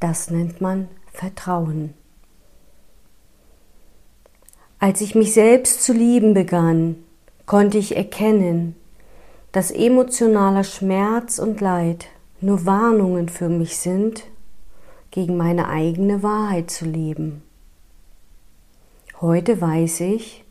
das 0.00 0.30
nennt 0.30 0.60
man 0.60 0.88
Vertrauen. 1.12 1.94
Als 4.78 5.00
ich 5.00 5.14
mich 5.14 5.32
selbst 5.32 5.82
zu 5.82 5.92
lieben 5.92 6.34
begann, 6.34 6.96
konnte 7.46 7.78
ich 7.78 7.96
erkennen, 7.96 8.76
dass 9.52 9.70
emotionaler 9.70 10.64
Schmerz 10.64 11.38
und 11.38 11.60
Leid 11.62 12.06
nur 12.42 12.66
Warnungen 12.66 13.30
für 13.30 13.48
mich 13.48 13.78
sind, 13.78 14.24
gegen 15.16 15.38
meine 15.38 15.70
eigene 15.70 16.22
Wahrheit 16.22 16.70
zu 16.70 16.84
leben. 16.84 17.42
Heute 19.18 19.62
weiß 19.62 20.00
ich, 20.00 20.44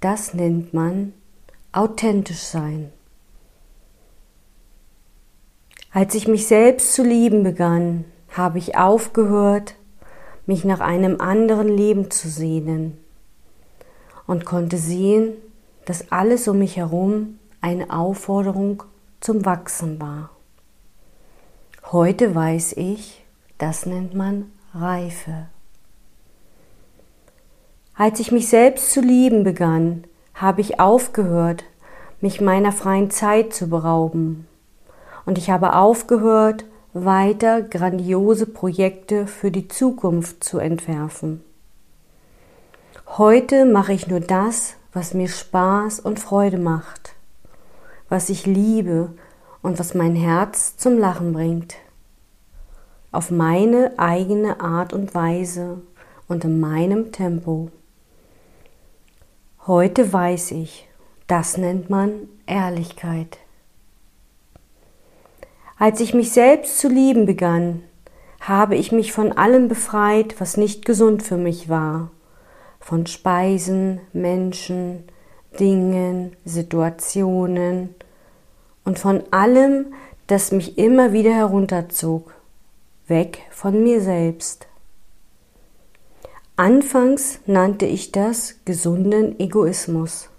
das 0.00 0.34
nennt 0.34 0.74
man 0.74 1.14
authentisch 1.72 2.42
sein. 2.42 2.92
Als 5.90 6.14
ich 6.14 6.28
mich 6.28 6.46
selbst 6.46 6.92
zu 6.92 7.02
lieben 7.02 7.44
begann, 7.44 8.04
habe 8.28 8.58
ich 8.58 8.76
aufgehört, 8.76 9.74
mich 10.44 10.66
nach 10.66 10.80
einem 10.80 11.18
anderen 11.22 11.74
Leben 11.74 12.10
zu 12.10 12.28
sehnen 12.28 12.98
und 14.26 14.44
konnte 14.44 14.76
sehen, 14.76 15.32
dass 15.86 16.12
alles 16.12 16.46
um 16.46 16.58
mich 16.58 16.76
herum 16.76 17.38
eine 17.62 17.88
Aufforderung 17.88 18.82
zum 19.20 19.46
Wachsen 19.46 19.98
war. 19.98 20.28
Heute 21.90 22.34
weiß 22.34 22.74
ich, 22.76 23.23
das 23.64 23.86
nennt 23.86 24.12
man 24.12 24.52
Reife. 24.74 25.46
Als 27.94 28.20
ich 28.20 28.30
mich 28.30 28.48
selbst 28.48 28.92
zu 28.92 29.00
lieben 29.00 29.42
begann, 29.42 30.04
habe 30.34 30.60
ich 30.60 30.80
aufgehört, 30.80 31.64
mich 32.20 32.42
meiner 32.42 32.72
freien 32.72 33.10
Zeit 33.10 33.54
zu 33.54 33.70
berauben. 33.70 34.46
Und 35.24 35.38
ich 35.38 35.48
habe 35.48 35.76
aufgehört, 35.76 36.66
weiter 36.92 37.62
grandiose 37.62 38.44
Projekte 38.44 39.26
für 39.26 39.50
die 39.50 39.66
Zukunft 39.66 40.44
zu 40.44 40.58
entwerfen. 40.58 41.42
Heute 43.16 43.64
mache 43.64 43.94
ich 43.94 44.08
nur 44.08 44.20
das, 44.20 44.74
was 44.92 45.14
mir 45.14 45.28
Spaß 45.28 46.00
und 46.00 46.20
Freude 46.20 46.58
macht, 46.58 47.14
was 48.10 48.28
ich 48.28 48.44
liebe 48.44 49.14
und 49.62 49.78
was 49.78 49.94
mein 49.94 50.16
Herz 50.16 50.76
zum 50.76 50.98
Lachen 50.98 51.32
bringt. 51.32 51.76
Auf 53.14 53.30
meine 53.30 53.92
eigene 53.96 54.60
Art 54.60 54.92
und 54.92 55.14
Weise 55.14 55.80
und 56.26 56.42
in 56.44 56.58
meinem 56.58 57.12
Tempo. 57.12 57.70
Heute 59.68 60.12
weiß 60.12 60.50
ich, 60.50 60.88
das 61.28 61.56
nennt 61.56 61.88
man 61.88 62.28
Ehrlichkeit. 62.46 63.38
Als 65.78 66.00
ich 66.00 66.12
mich 66.12 66.32
selbst 66.32 66.80
zu 66.80 66.88
lieben 66.88 67.24
begann, 67.24 67.84
habe 68.40 68.74
ich 68.74 68.90
mich 68.90 69.12
von 69.12 69.30
allem 69.30 69.68
befreit, 69.68 70.40
was 70.40 70.56
nicht 70.56 70.84
gesund 70.84 71.22
für 71.22 71.36
mich 71.36 71.68
war. 71.68 72.10
Von 72.80 73.06
Speisen, 73.06 74.00
Menschen, 74.12 75.04
Dingen, 75.60 76.34
Situationen 76.44 77.94
und 78.84 78.98
von 78.98 79.22
allem, 79.30 79.94
das 80.26 80.50
mich 80.50 80.78
immer 80.78 81.12
wieder 81.12 81.32
herunterzog, 81.32 82.34
weg 83.06 83.42
von 83.50 83.82
mir 83.82 84.00
selbst. 84.00 84.66
Anfangs 86.56 87.40
nannte 87.46 87.84
ich 87.84 88.12
das 88.12 88.60
gesunden 88.64 89.38
Egoismus, 89.40 90.30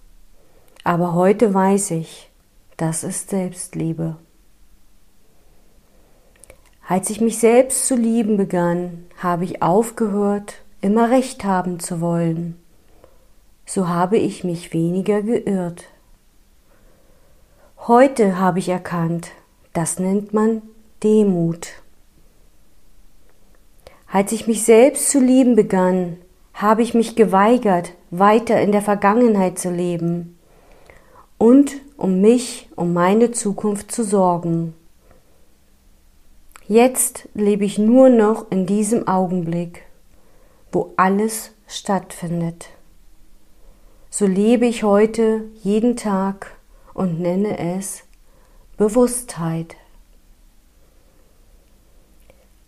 aber 0.83 1.13
heute 1.13 1.53
weiß 1.53 1.91
ich, 1.91 2.31
das 2.77 3.03
ist 3.03 3.29
Selbstliebe. 3.29 4.15
Als 6.87 7.09
ich 7.09 7.19
mich 7.19 7.39
selbst 7.39 7.87
zu 7.87 7.95
lieben 7.95 8.37
begann, 8.37 9.05
habe 9.17 9.43
ich 9.43 9.61
aufgehört, 9.61 10.61
immer 10.81 11.09
recht 11.09 11.43
haben 11.43 11.79
zu 11.79 11.99
wollen. 11.99 12.61
So 13.65 13.89
habe 13.89 14.17
ich 14.17 14.43
mich 14.43 14.71
weniger 14.71 15.21
geirrt. 15.23 15.85
Heute 17.87 18.37
habe 18.39 18.59
ich 18.59 18.69
erkannt, 18.69 19.31
das 19.73 19.99
nennt 19.99 20.33
man 20.33 20.61
Demut. 21.03 21.69
Als 24.15 24.31
ich 24.31 24.47
mich 24.47 24.63
selbst 24.63 25.09
zu 25.09 25.19
lieben 25.19 25.57
begann, 25.57 26.15
habe 26.53 26.81
ich 26.81 26.93
mich 26.93 27.17
geweigert, 27.17 27.91
weiter 28.11 28.61
in 28.61 28.71
der 28.71 28.81
Vergangenheit 28.81 29.59
zu 29.59 29.69
leben 29.69 30.39
und 31.37 31.73
um 31.97 32.21
mich, 32.21 32.69
um 32.77 32.93
meine 32.93 33.31
Zukunft 33.31 33.91
zu 33.91 34.05
sorgen. 34.05 34.73
Jetzt 36.65 37.27
lebe 37.33 37.65
ich 37.65 37.77
nur 37.77 38.07
noch 38.07 38.49
in 38.51 38.65
diesem 38.65 39.05
Augenblick, 39.05 39.81
wo 40.71 40.93
alles 40.95 41.51
stattfindet. 41.67 42.69
So 44.09 44.27
lebe 44.27 44.65
ich 44.65 44.83
heute 44.83 45.43
jeden 45.61 45.97
Tag 45.97 46.55
und 46.93 47.19
nenne 47.19 47.59
es 47.59 48.05
Bewusstheit. 48.77 49.75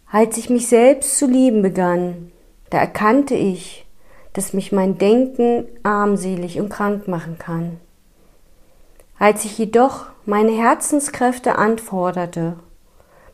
Als 0.09 0.37
ich 0.37 0.49
mich 0.49 0.67
selbst 0.67 1.17
zu 1.17 1.27
lieben 1.27 1.61
begann, 1.61 2.31
da 2.69 2.77
erkannte 2.77 3.35
ich, 3.35 3.85
dass 4.33 4.53
mich 4.53 4.71
mein 4.71 4.97
Denken 4.97 5.65
armselig 5.83 6.59
und 6.59 6.69
krank 6.69 7.07
machen 7.07 7.37
kann. 7.37 7.79
Als 9.19 9.45
ich 9.45 9.57
jedoch 9.57 10.05
meine 10.25 10.51
Herzenskräfte 10.51 11.57
anforderte 11.57 12.57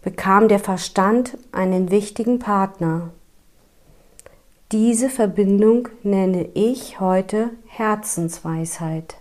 bekam 0.01 0.47
der 0.47 0.59
Verstand 0.59 1.37
einen 1.51 1.89
wichtigen 1.89 2.39
Partner. 2.39 3.09
Diese 4.71 5.09
Verbindung 5.09 5.87
nenne 6.03 6.49
ich 6.53 6.99
heute 6.99 7.51
Herzensweisheit. 7.67 9.15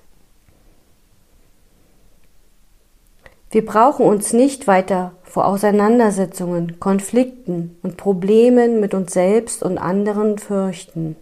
Wir 3.52 3.66
brauchen 3.66 4.06
uns 4.06 4.32
nicht 4.32 4.66
weiter 4.66 5.12
vor 5.24 5.46
Auseinandersetzungen, 5.46 6.80
Konflikten 6.80 7.76
und 7.82 7.98
Problemen 7.98 8.80
mit 8.80 8.94
uns 8.94 9.12
selbst 9.12 9.62
und 9.62 9.76
anderen 9.76 10.38
fürchten. 10.38 11.16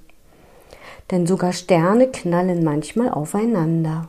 Denn 1.10 1.26
sogar 1.26 1.52
Sterne 1.52 2.06
knallen 2.06 2.62
manchmal 2.62 3.10
aufeinander 3.10 4.08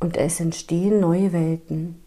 und 0.00 0.16
es 0.16 0.40
entstehen 0.40 0.98
neue 0.98 1.32
Welten. 1.32 2.02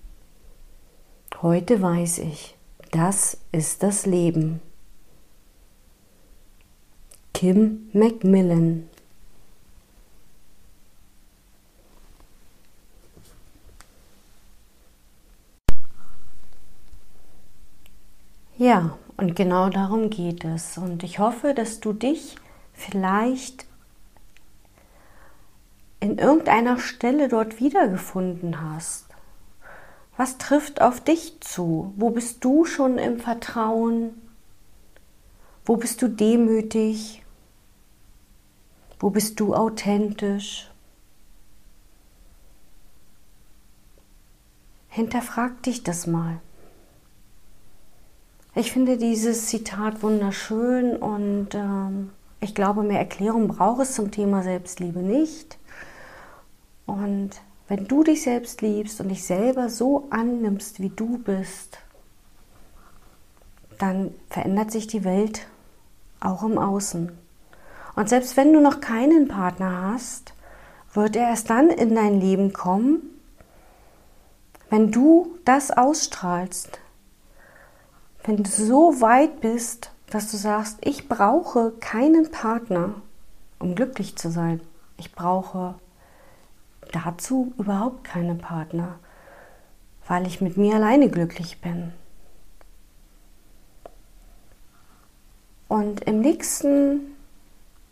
Heute 1.41 1.81
weiß 1.81 2.19
ich, 2.19 2.57
das 2.91 3.37
ist 3.53 3.81
das 3.81 4.05
Leben. 4.05 4.59
Kim 7.33 7.89
Macmillan 7.93 8.89
Ja, 18.65 18.97
und 19.17 19.35
genau 19.35 19.69
darum 19.69 20.09
geht 20.09 20.43
es. 20.43 20.79
Und 20.79 21.03
ich 21.03 21.19
hoffe, 21.19 21.53
dass 21.53 21.81
du 21.81 21.93
dich 21.93 22.35
vielleicht 22.73 23.67
in 25.99 26.17
irgendeiner 26.17 26.79
Stelle 26.79 27.27
dort 27.27 27.59
wiedergefunden 27.59 28.59
hast. 28.63 29.05
Was 30.17 30.39
trifft 30.39 30.81
auf 30.81 30.99
dich 30.99 31.39
zu? 31.41 31.93
Wo 31.95 32.09
bist 32.09 32.43
du 32.43 32.65
schon 32.65 32.97
im 32.97 33.19
Vertrauen? 33.19 34.19
Wo 35.63 35.77
bist 35.77 36.01
du 36.01 36.07
demütig? 36.07 37.23
Wo 38.97 39.11
bist 39.11 39.39
du 39.39 39.53
authentisch? 39.53 40.71
Hinterfrag 44.87 45.61
dich 45.61 45.83
das 45.83 46.07
mal. 46.07 46.41
Ich 48.57 48.71
finde 48.71 48.97
dieses 48.97 49.47
Zitat 49.47 50.01
wunderschön 50.01 50.95
und 50.95 51.49
ähm, 51.53 52.11
ich 52.39 52.55
glaube, 52.55 52.83
mehr 52.83 52.99
Erklärung 52.99 53.49
braucht 53.49 53.81
es 53.81 53.95
zum 53.95 54.11
Thema 54.11 54.43
Selbstliebe 54.43 54.99
nicht. 54.99 55.57
Und 56.85 57.31
wenn 57.67 57.85
du 57.85 58.05
dich 58.05 58.23
selbst 58.23 58.61
liebst 58.61 59.01
und 59.01 59.09
dich 59.09 59.25
selber 59.25 59.67
so 59.69 60.07
annimmst, 60.09 60.79
wie 60.79 60.87
du 60.87 61.17
bist, 61.17 61.79
dann 63.77 64.13
verändert 64.29 64.71
sich 64.71 64.87
die 64.87 65.03
Welt 65.03 65.47
auch 66.21 66.41
im 66.41 66.57
Außen. 66.57 67.11
Und 67.97 68.09
selbst 68.09 68.37
wenn 68.37 68.53
du 68.53 68.61
noch 68.61 68.79
keinen 68.79 69.27
Partner 69.27 69.91
hast, 69.91 70.33
wird 70.93 71.17
er 71.17 71.27
erst 71.27 71.49
dann 71.49 71.69
in 71.71 71.93
dein 71.93 72.21
Leben 72.21 72.53
kommen, 72.53 73.01
wenn 74.69 74.93
du 74.93 75.37
das 75.43 75.71
ausstrahlst. 75.71 76.79
Wenn 78.25 78.37
du 78.37 78.49
so 78.49 79.01
weit 79.01 79.39
bist, 79.39 79.91
dass 80.07 80.31
du 80.31 80.37
sagst, 80.37 80.79
ich 80.81 81.07
brauche 81.07 81.71
keinen 81.79 82.31
Partner, 82.31 82.95
um 83.59 83.75
glücklich 83.75 84.15
zu 84.15 84.31
sein. 84.31 84.61
Ich 84.97 85.11
brauche 85.11 85.75
dazu 86.91 87.53
überhaupt 87.59 88.03
keine 88.03 88.33
Partner, 88.33 88.97
weil 90.07 90.25
ich 90.25 90.41
mit 90.41 90.57
mir 90.57 90.75
alleine 90.75 91.09
glücklich 91.09 91.61
bin. 91.61 91.93
Und 95.67 96.01
im 96.05 96.21
nächsten 96.21 97.15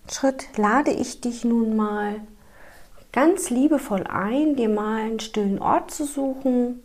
Schritt 0.10 0.58
lade 0.58 0.91
ich 0.91 1.22
dich 1.22 1.46
nun 1.46 1.76
mal 1.76 2.22
ganz 3.12 3.52
liebevoll 3.52 4.08
ein, 4.08 4.56
dir 4.56 4.69
mal 4.69 5.02
einen 5.02 5.19
stillen 5.19 5.60
Ort 5.60 5.91
zu 5.91 6.06
suchen, 6.06 6.84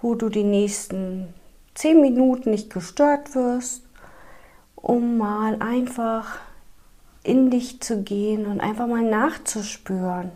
wo 0.00 0.14
du 0.14 0.30
die 0.30 0.44
nächsten 0.44 1.34
zehn 1.76 2.00
Minuten 2.00 2.50
nicht 2.50 2.72
gestört 2.72 3.34
wirst, 3.34 3.82
um 4.74 5.18
mal 5.18 5.60
einfach 5.60 6.38
in 7.22 7.50
dich 7.50 7.80
zu 7.80 8.02
gehen 8.02 8.46
und 8.46 8.60
einfach 8.60 8.86
mal 8.86 9.02
nachzuspüren. 9.02 10.32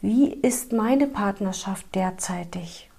Wie 0.00 0.32
ist 0.32 0.72
meine 0.72 1.06
Partnerschaft 1.06 1.94
derzeitig? 1.94 2.90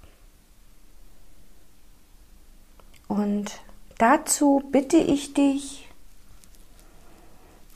Und 3.07 3.59
dazu 3.97 4.63
bitte 4.71 4.97
ich 4.97 5.33
dich, 5.33 5.89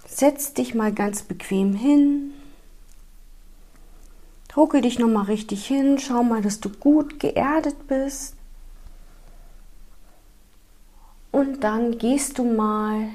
setz 0.08 0.54
dich 0.54 0.74
mal 0.74 0.94
ganz 0.94 1.24
bequem 1.24 1.76
hin, 1.76 2.34
ruckel 4.56 4.82
dich 4.82 4.98
nochmal 4.98 5.26
richtig 5.26 5.68
hin, 5.68 6.00
schau 6.00 6.24
mal, 6.24 6.42
dass 6.42 6.60
du 6.60 6.70
gut 6.70 7.20
geerdet 7.20 7.88
bist. 7.88 8.37
Und 11.38 11.64
dann 11.64 12.00
gehst 12.00 12.40
du 12.40 12.44
mal 12.44 13.10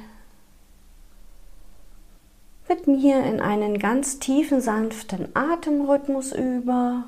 mit 2.69 2.87
mir 2.87 3.21
in 3.25 3.41
einen 3.41 3.81
ganz 3.81 4.21
tiefen, 4.21 4.61
sanften 4.61 5.35
Atemrhythmus 5.35 6.31
über. 6.31 7.03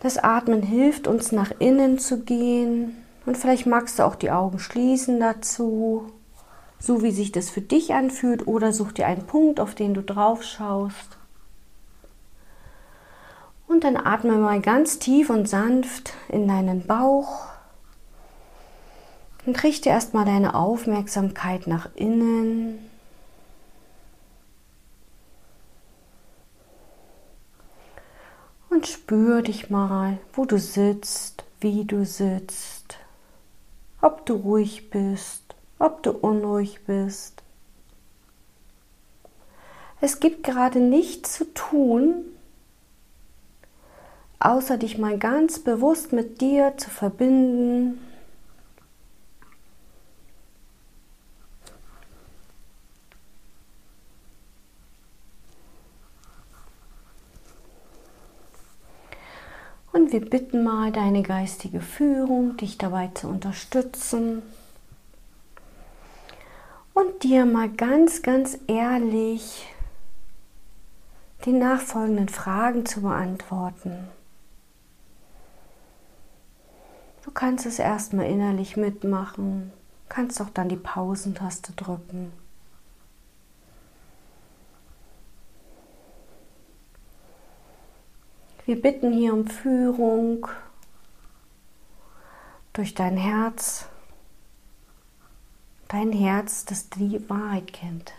Das 0.00 0.18
Atmen 0.18 0.62
hilft 0.62 1.06
uns 1.06 1.30
nach 1.30 1.52
innen 1.60 2.00
zu 2.00 2.24
gehen 2.24 2.96
und 3.24 3.36
vielleicht 3.36 3.66
magst 3.66 4.00
du 4.00 4.02
auch 4.02 4.16
die 4.16 4.32
Augen 4.32 4.58
schließen 4.58 5.20
dazu, 5.20 6.10
so 6.80 7.04
wie 7.04 7.12
sich 7.12 7.30
das 7.30 7.50
für 7.50 7.60
dich 7.60 7.94
anfühlt 7.94 8.48
oder 8.48 8.72
such 8.72 8.90
dir 8.90 9.06
einen 9.06 9.28
Punkt, 9.28 9.60
auf 9.60 9.76
den 9.76 9.94
du 9.94 10.02
drauf 10.02 10.42
schaust. 10.42 11.18
Und 13.68 13.84
dann 13.84 13.96
atme 13.96 14.38
mal 14.38 14.60
ganz 14.60 14.98
tief 14.98 15.30
und 15.30 15.48
sanft 15.48 16.14
in 16.28 16.48
deinen 16.48 16.84
Bauch 16.88 17.55
und 19.46 19.62
richte 19.62 19.88
erstmal 19.88 20.24
deine 20.24 20.54
Aufmerksamkeit 20.54 21.68
nach 21.68 21.88
innen. 21.94 22.78
Und 28.68 28.86
spür 28.88 29.42
dich 29.42 29.70
mal, 29.70 30.18
wo 30.32 30.44
du 30.44 30.58
sitzt, 30.58 31.44
wie 31.60 31.84
du 31.84 32.04
sitzt, 32.04 32.98
ob 34.02 34.26
du 34.26 34.34
ruhig 34.34 34.90
bist, 34.90 35.54
ob 35.78 36.02
du 36.02 36.10
unruhig 36.10 36.84
bist. 36.84 37.42
Es 40.00 40.20
gibt 40.20 40.42
gerade 40.42 40.80
nichts 40.80 41.34
zu 41.34 41.54
tun, 41.54 42.24
außer 44.40 44.76
dich 44.76 44.98
mal 44.98 45.18
ganz 45.18 45.60
bewusst 45.60 46.12
mit 46.12 46.40
dir 46.40 46.74
zu 46.76 46.90
verbinden 46.90 47.98
Wir 60.08 60.20
bitten 60.20 60.62
mal 60.62 60.92
deine 60.92 61.22
geistige 61.22 61.80
Führung, 61.80 62.56
dich 62.56 62.78
dabei 62.78 63.08
zu 63.08 63.26
unterstützen 63.26 64.40
und 66.94 67.24
dir 67.24 67.44
mal 67.44 67.68
ganz, 67.68 68.22
ganz 68.22 68.56
ehrlich 68.68 69.66
die 71.44 71.52
nachfolgenden 71.52 72.28
Fragen 72.28 72.86
zu 72.86 73.02
beantworten. 73.02 74.06
Du 77.24 77.32
kannst 77.32 77.66
es 77.66 77.80
erstmal 77.80 78.26
innerlich 78.26 78.76
mitmachen, 78.76 79.72
kannst 80.08 80.40
auch 80.40 80.50
dann 80.50 80.68
die 80.68 80.76
Pausentaste 80.76 81.72
drücken. 81.72 82.32
Wir 88.66 88.82
bitten 88.82 89.12
hier 89.12 89.32
um 89.32 89.46
Führung 89.46 90.48
durch 92.72 92.94
dein 92.94 93.16
Herz, 93.16 93.86
dein 95.86 96.10
Herz, 96.10 96.64
das 96.64 96.90
die 96.90 97.30
Wahrheit 97.30 97.72
kennt. 97.72 98.12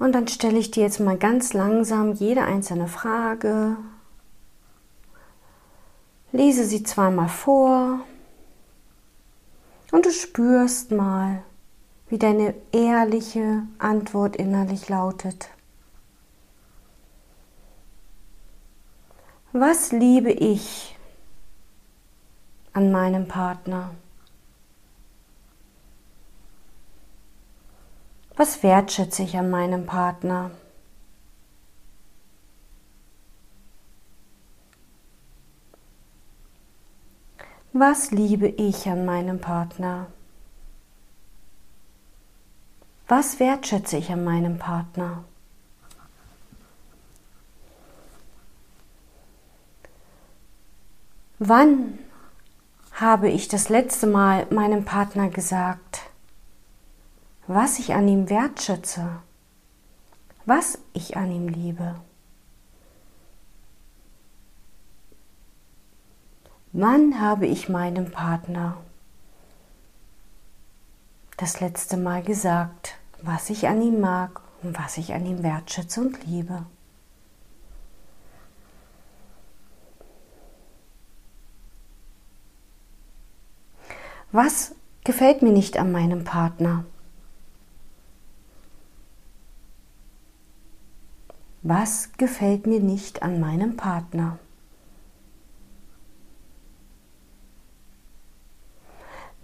Und 0.00 0.10
dann 0.16 0.26
stelle 0.26 0.58
ich 0.58 0.72
dir 0.72 0.82
jetzt 0.82 0.98
mal 0.98 1.16
ganz 1.16 1.52
langsam 1.52 2.14
jede 2.14 2.42
einzelne 2.42 2.88
Frage, 2.88 3.76
lese 6.32 6.64
sie 6.64 6.82
zweimal 6.82 7.28
vor 7.28 8.00
und 9.92 10.06
du 10.06 10.10
spürst 10.10 10.90
mal, 10.90 11.44
wie 12.08 12.18
deine 12.18 12.56
ehrliche 12.72 13.62
Antwort 13.78 14.34
innerlich 14.34 14.88
lautet. 14.88 15.53
Was 19.56 19.92
liebe 19.92 20.32
ich 20.32 20.96
an 22.72 22.90
meinem 22.90 23.28
Partner? 23.28 23.94
Was 28.34 28.64
wertschätze 28.64 29.22
ich 29.22 29.36
an 29.36 29.50
meinem 29.50 29.86
Partner? 29.86 30.50
Was 37.72 38.10
liebe 38.10 38.48
ich 38.48 38.88
an 38.88 39.04
meinem 39.04 39.40
Partner? 39.40 40.08
Was 43.06 43.38
wertschätze 43.38 43.98
ich 43.98 44.10
an 44.10 44.24
meinem 44.24 44.58
Partner? 44.58 45.24
Wann 51.40 51.98
habe 52.92 53.28
ich 53.28 53.48
das 53.48 53.68
letzte 53.68 54.06
Mal 54.06 54.46
meinem 54.50 54.84
Partner 54.84 55.30
gesagt, 55.30 56.02
was 57.48 57.80
ich 57.80 57.92
an 57.92 58.06
ihm 58.06 58.30
wertschätze, 58.30 59.20
was 60.46 60.78
ich 60.92 61.16
an 61.16 61.32
ihm 61.32 61.48
liebe? 61.48 61.96
Wann 66.72 67.20
habe 67.20 67.46
ich 67.46 67.68
meinem 67.68 68.12
Partner 68.12 68.76
das 71.36 71.58
letzte 71.60 71.96
Mal 71.96 72.22
gesagt, 72.22 72.94
was 73.22 73.50
ich 73.50 73.66
an 73.66 73.82
ihm 73.82 74.00
mag 74.00 74.40
und 74.62 74.78
was 74.78 74.98
ich 74.98 75.12
an 75.14 75.26
ihm 75.26 75.42
wertschätze 75.42 76.00
und 76.00 76.24
liebe? 76.26 76.64
Was 84.34 84.74
gefällt 85.04 85.42
mir 85.42 85.52
nicht 85.52 85.76
an 85.78 85.92
meinem 85.92 86.24
Partner? 86.24 86.84
Was 91.62 92.10
gefällt 92.14 92.66
mir 92.66 92.80
nicht 92.80 93.22
an 93.22 93.38
meinem 93.38 93.76
Partner? 93.76 94.40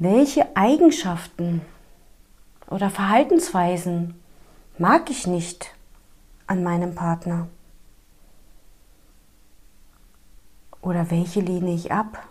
Welche 0.01 0.57
Eigenschaften 0.57 1.61
oder 2.69 2.91
Verhaltensweisen 2.91 4.21
mag 4.77 5.09
ich 5.09 5.25
nicht 5.29 5.73
an 6.49 6.65
meinem 6.65 6.97
Partner? 6.97 7.47
Oder 10.83 11.13
welche 11.13 11.39
lehne 11.39 11.75
ich 11.75 11.93
ab? 11.93 12.27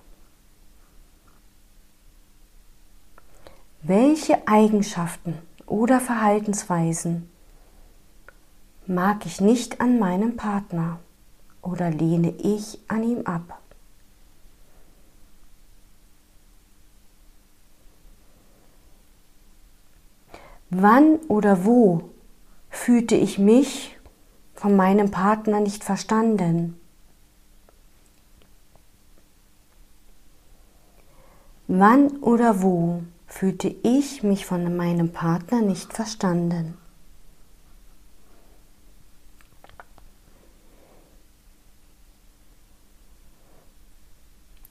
Welche 3.82 4.46
Eigenschaften 4.46 5.38
oder 5.65 6.02
Verhaltensweisen 6.02 7.30
mag 8.86 9.26
ich 9.26 9.39
nicht 9.39 9.80
an 9.80 10.00
meinem 10.00 10.36
Partner 10.36 11.00
oder 11.62 11.89
lehne 11.89 12.32
ich 12.32 12.78
an 12.89 13.04
ihm 13.04 13.26
ab? 13.26 13.62
Wann 20.70 21.15
oder 21.30 21.63
wo 21.63 22.10
fühlte 22.70 23.15
ich 23.15 23.39
mich 23.39 23.98
von 24.56 24.76
meinem 24.76 25.10
Partner 25.10 25.62
nicht 25.62 25.86
verstanden? 25.86 26.78
Wann 31.68 32.18
oder 32.18 32.62
wo 32.62 33.04
fühlte 33.30 33.74
ich 33.84 34.24
mich 34.24 34.46
von 34.46 34.76
meinem 34.76 35.12
Partner 35.12 35.62
nicht 35.62 35.94
verstanden. 35.94 36.78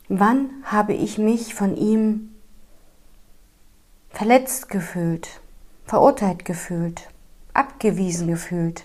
Wann 0.08 0.50
habe 0.64 0.94
ich 0.94 1.18
mich 1.18 1.54
von 1.54 1.76
ihm 1.76 2.34
verletzt 4.10 4.68
gefühlt, 4.68 5.40
verurteilt 5.84 6.44
gefühlt, 6.44 7.08
abgewiesen 7.52 8.26
gefühlt? 8.26 8.84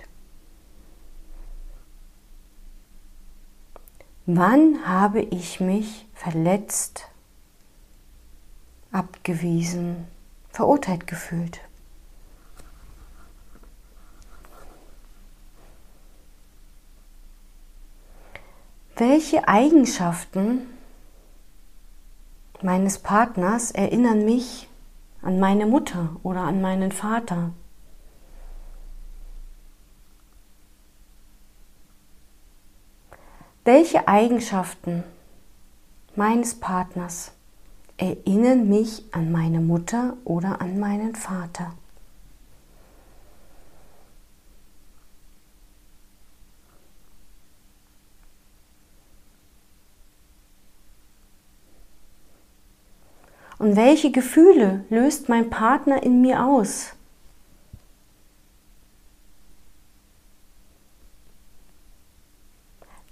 Wann 4.25 4.85
habe 4.87 5.21
ich 5.21 5.59
mich 5.59 6.05
verletzt 6.13 7.09
abgewiesen, 8.93 10.07
verurteilt 10.49 11.07
gefühlt. 11.07 11.59
Welche 18.95 19.47
Eigenschaften 19.47 20.67
meines 22.61 22.99
Partners 22.99 23.71
erinnern 23.71 24.23
mich 24.23 24.69
an 25.23 25.39
meine 25.39 25.65
Mutter 25.65 26.15
oder 26.21 26.41
an 26.41 26.61
meinen 26.61 26.91
Vater? 26.91 27.53
Welche 33.65 34.07
Eigenschaften 34.07 35.03
meines 36.15 36.59
Partners 36.59 37.31
erinnern 37.97 38.67
mich 38.69 39.03
an 39.11 39.31
meine 39.31 39.61
Mutter 39.61 40.17
oder 40.25 40.61
an 40.61 40.79
meinen 40.79 41.15
Vater? 41.15 41.73
Und 53.63 53.77
welche 53.77 54.11
Gefühle 54.11 54.83
löst 54.89 55.29
mein 55.29 55.49
Partner 55.49 56.03
in 56.03 56.19
mir 56.19 56.43
aus? 56.45 56.95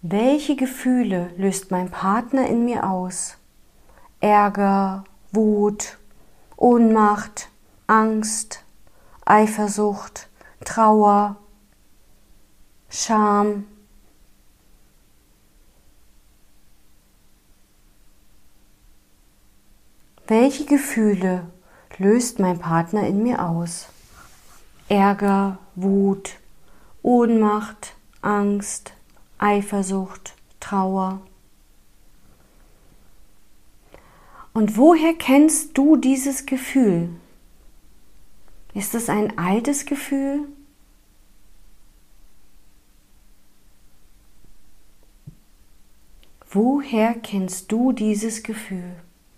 Welche 0.01 0.55
Gefühle 0.55 1.31
löst 1.37 1.71
mein 1.71 1.89
Partner 1.89 2.47
in 2.47 2.65
mir 2.65 2.89
aus? 2.89 3.37
Ärger, 4.21 5.03
Wut, 5.31 5.97
Ohnmacht, 6.55 7.49
Angst, 7.87 8.63
Eifersucht, 9.25 10.29
Trauer, 10.63 11.37
Scham. 12.87 13.65
Welche 20.27 20.65
Gefühle 20.65 21.47
löst 21.97 22.37
mein 22.37 22.59
Partner 22.59 23.07
in 23.07 23.23
mir 23.23 23.43
aus? 23.43 23.87
Ärger, 24.87 25.57
Wut, 25.73 26.37
Ohnmacht, 27.01 27.95
Angst, 28.21 28.93
Eifersucht, 29.39 30.35
Trauer. 30.59 31.21
Und 34.53 34.77
woher 34.77 35.13
kennst 35.13 35.77
du 35.77 35.95
dieses 35.95 36.45
Gefühl? 36.45 37.09
Ist 38.73 38.95
es 38.95 39.09
ein 39.09 39.37
altes 39.37 39.85
Gefühl? 39.85 40.47
Woher 46.49 47.13
kennst 47.13 47.71
du 47.71 47.93
dieses 47.93 48.43
Gefühl? 48.43 48.95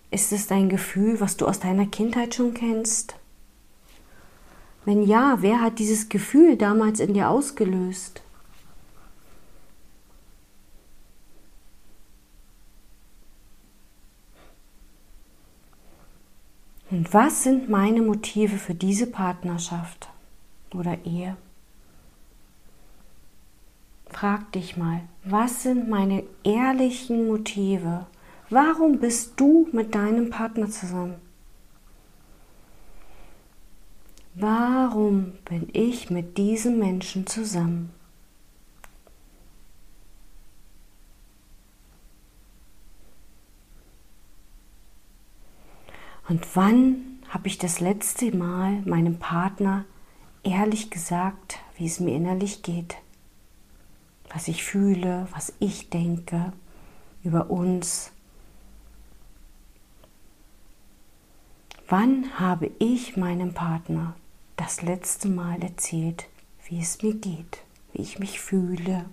Ist 0.10 0.32
es 0.32 0.52
ein 0.52 0.70
Gefühl, 0.70 1.20
was 1.20 1.38
du 1.38 1.48
aus 1.48 1.60
deiner 1.60 1.86
Kindheit 1.86 2.34
schon 2.34 2.56
kennst? 2.56 3.16
Wenn 4.86 5.04
ja, 5.04 5.38
wer 5.42 5.62
hat 5.62 5.78
dieses 5.78 6.10
Gefühl 6.10 6.58
damals 6.58 7.00
in 7.00 7.14
dir 7.14 7.30
ausgelöst? 7.30 8.24
Und 16.94 17.12
was 17.12 17.42
sind 17.42 17.72
meine 17.72 18.04
Motive 18.04 18.60
für 18.60 18.76
diese 18.76 19.08
Partnerschaft 19.08 20.10
oder 20.76 20.96
Ehe? 21.04 21.36
Frag 24.12 24.52
dich 24.52 24.78
mal, 24.78 25.02
was 25.24 25.64
sind 25.64 25.90
meine 25.90 26.24
ehrlichen 26.44 27.26
Motive? 27.26 28.06
Warum 28.52 29.00
bist 29.00 29.34
du 29.38 29.68
mit 29.72 29.96
deinem 29.96 30.30
Partner 30.30 30.70
zusammen? 30.70 31.16
Warum 34.36 35.34
bin 35.46 35.70
ich 35.74 36.12
mit 36.12 36.38
diesem 36.38 36.78
Menschen 36.78 37.26
zusammen? 37.26 37.90
Und 46.28 46.56
wann 46.56 47.20
habe 47.30 47.48
ich 47.48 47.58
das 47.58 47.80
letzte 47.80 48.36
Mal 48.36 48.82
meinem 48.86 49.20
Partner 49.20 49.86
ehrlich 50.44 50.90
gesagt, 50.90 51.60
wie 51.78 51.86
es 51.86 52.00
mir 52.00 52.16
innerlich 52.16 52.62
geht? 52.62 52.98
Was 54.30 54.48
ich 54.48 54.64
fühle, 54.64 55.28
was 55.32 55.54
ich 55.60 55.90
denke 55.90 56.54
über 57.24 57.50
uns. 57.50 58.12
Wann 61.88 62.40
habe 62.40 62.72
ich 62.80 63.18
meinem 63.18 63.54
Partner 63.54 64.16
das 64.56 64.82
letzte 64.82 65.28
Mal 65.30 65.62
erzählt, 65.62 66.28
wie 66.68 66.80
es 66.80 67.02
mir 67.02 67.14
geht, 67.16 67.60
wie 67.92 68.02
ich 68.02 68.20
mich 68.20 68.40
fühle, 68.40 69.06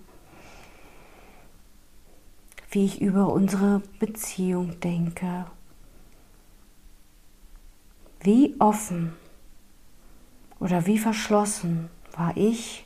wie 2.71 2.85
ich 2.85 3.01
über 3.01 3.31
unsere 3.31 3.81
Beziehung 3.99 4.79
denke 4.79 5.45
wie 8.23 8.55
offen 8.59 9.13
oder 10.59 10.85
wie 10.85 10.99
verschlossen 10.99 11.89
war 12.15 12.35
ich 12.37 12.85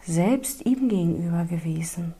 selbst 0.00 0.66
ihm 0.66 0.88
gegenüber 0.88 1.44
gewesen? 1.44 2.14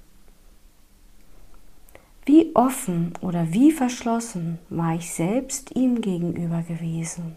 Wie 2.25 2.55
offen 2.55 3.15
oder 3.23 3.53
wie 3.53 3.73
verschlossen 3.73 4.59
war 4.69 4.95
ich 4.95 5.11
selbst 5.11 5.75
ihm 5.75 6.03
gegenüber 6.03 6.63
gewesen? 6.63 7.37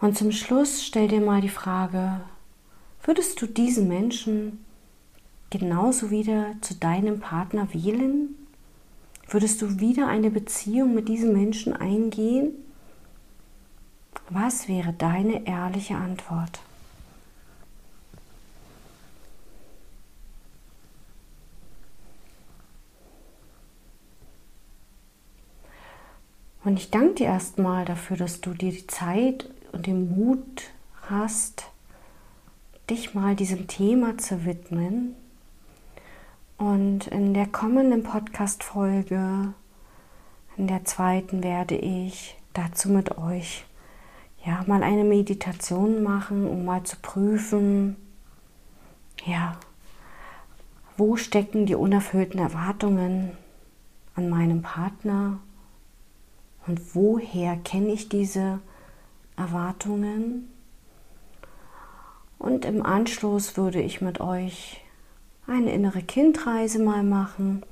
Und 0.00 0.16
zum 0.16 0.30
Schluss 0.30 0.84
stell 0.84 1.08
dir 1.08 1.20
mal 1.20 1.40
die 1.40 1.48
Frage, 1.48 2.20
würdest 3.02 3.42
du 3.42 3.46
diesen 3.46 3.88
Menschen 3.88 4.64
genauso 5.50 6.10
wieder 6.10 6.54
zu 6.60 6.74
deinem 6.74 7.18
Partner 7.18 7.66
wählen? 7.74 8.35
Würdest 9.28 9.60
du 9.60 9.80
wieder 9.80 10.06
eine 10.06 10.30
Beziehung 10.30 10.94
mit 10.94 11.08
diesem 11.08 11.32
Menschen 11.32 11.72
eingehen? 11.72 12.52
Was 14.30 14.68
wäre 14.68 14.92
deine 14.92 15.46
ehrliche 15.46 15.96
Antwort? 15.96 16.60
Und 26.64 26.78
ich 26.78 26.90
danke 26.90 27.14
dir 27.14 27.26
erstmal 27.26 27.84
dafür, 27.84 28.16
dass 28.16 28.40
du 28.40 28.52
dir 28.52 28.72
die 28.72 28.88
Zeit 28.88 29.48
und 29.70 29.86
den 29.86 30.16
Mut 30.16 30.64
hast, 31.08 31.66
dich 32.90 33.14
mal 33.14 33.36
diesem 33.36 33.68
Thema 33.68 34.18
zu 34.18 34.44
widmen, 34.44 35.14
und 36.58 37.06
in 37.08 37.34
der 37.34 37.46
kommenden 37.46 38.02
Podcast-Folge, 38.02 39.52
in 40.56 40.66
der 40.66 40.84
zweiten, 40.84 41.42
werde 41.42 41.76
ich 41.76 42.36
dazu 42.54 42.88
mit 42.88 43.18
euch 43.18 43.64
ja 44.44 44.64
mal 44.66 44.82
eine 44.82 45.04
Meditation 45.04 46.02
machen, 46.02 46.46
um 46.48 46.64
mal 46.64 46.82
zu 46.84 46.96
prüfen, 47.02 47.96
ja, 49.24 49.58
wo 50.96 51.16
stecken 51.16 51.66
die 51.66 51.74
unerfüllten 51.74 52.40
Erwartungen 52.40 53.32
an 54.14 54.30
meinem 54.30 54.62
Partner 54.62 55.40
und 56.66 56.94
woher 56.94 57.56
kenne 57.56 57.92
ich 57.92 58.08
diese 58.08 58.60
Erwartungen? 59.36 60.48
Und 62.38 62.64
im 62.64 62.84
Anschluss 62.84 63.56
würde 63.56 63.80
ich 63.80 64.00
mit 64.00 64.20
euch 64.20 64.80
eine 65.46 65.72
innere 65.72 66.02
Kindreise 66.02 66.78
mal 66.78 67.02
machen, 67.02 67.62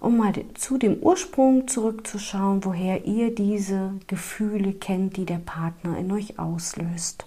um 0.00 0.16
mal 0.16 0.32
zu 0.54 0.78
dem 0.78 0.98
Ursprung 0.98 1.68
zurückzuschauen, 1.68 2.64
woher 2.64 3.04
ihr 3.04 3.34
diese 3.34 3.92
Gefühle 4.06 4.72
kennt, 4.72 5.16
die 5.16 5.26
der 5.26 5.38
Partner 5.38 5.96
in 5.98 6.10
euch 6.10 6.38
auslöst. 6.38 7.26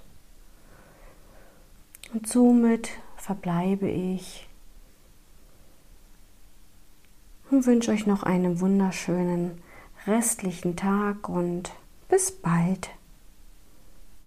Und 2.13 2.27
somit 2.27 2.89
verbleibe 3.17 3.89
ich 3.89 4.47
und 7.49 7.65
wünsche 7.65 7.91
euch 7.91 8.05
noch 8.05 8.23
einen 8.23 8.59
wunderschönen 8.59 9.61
restlichen 10.07 10.75
Tag 10.75 11.29
und 11.29 11.71
bis 12.09 12.31
bald. 12.31 12.89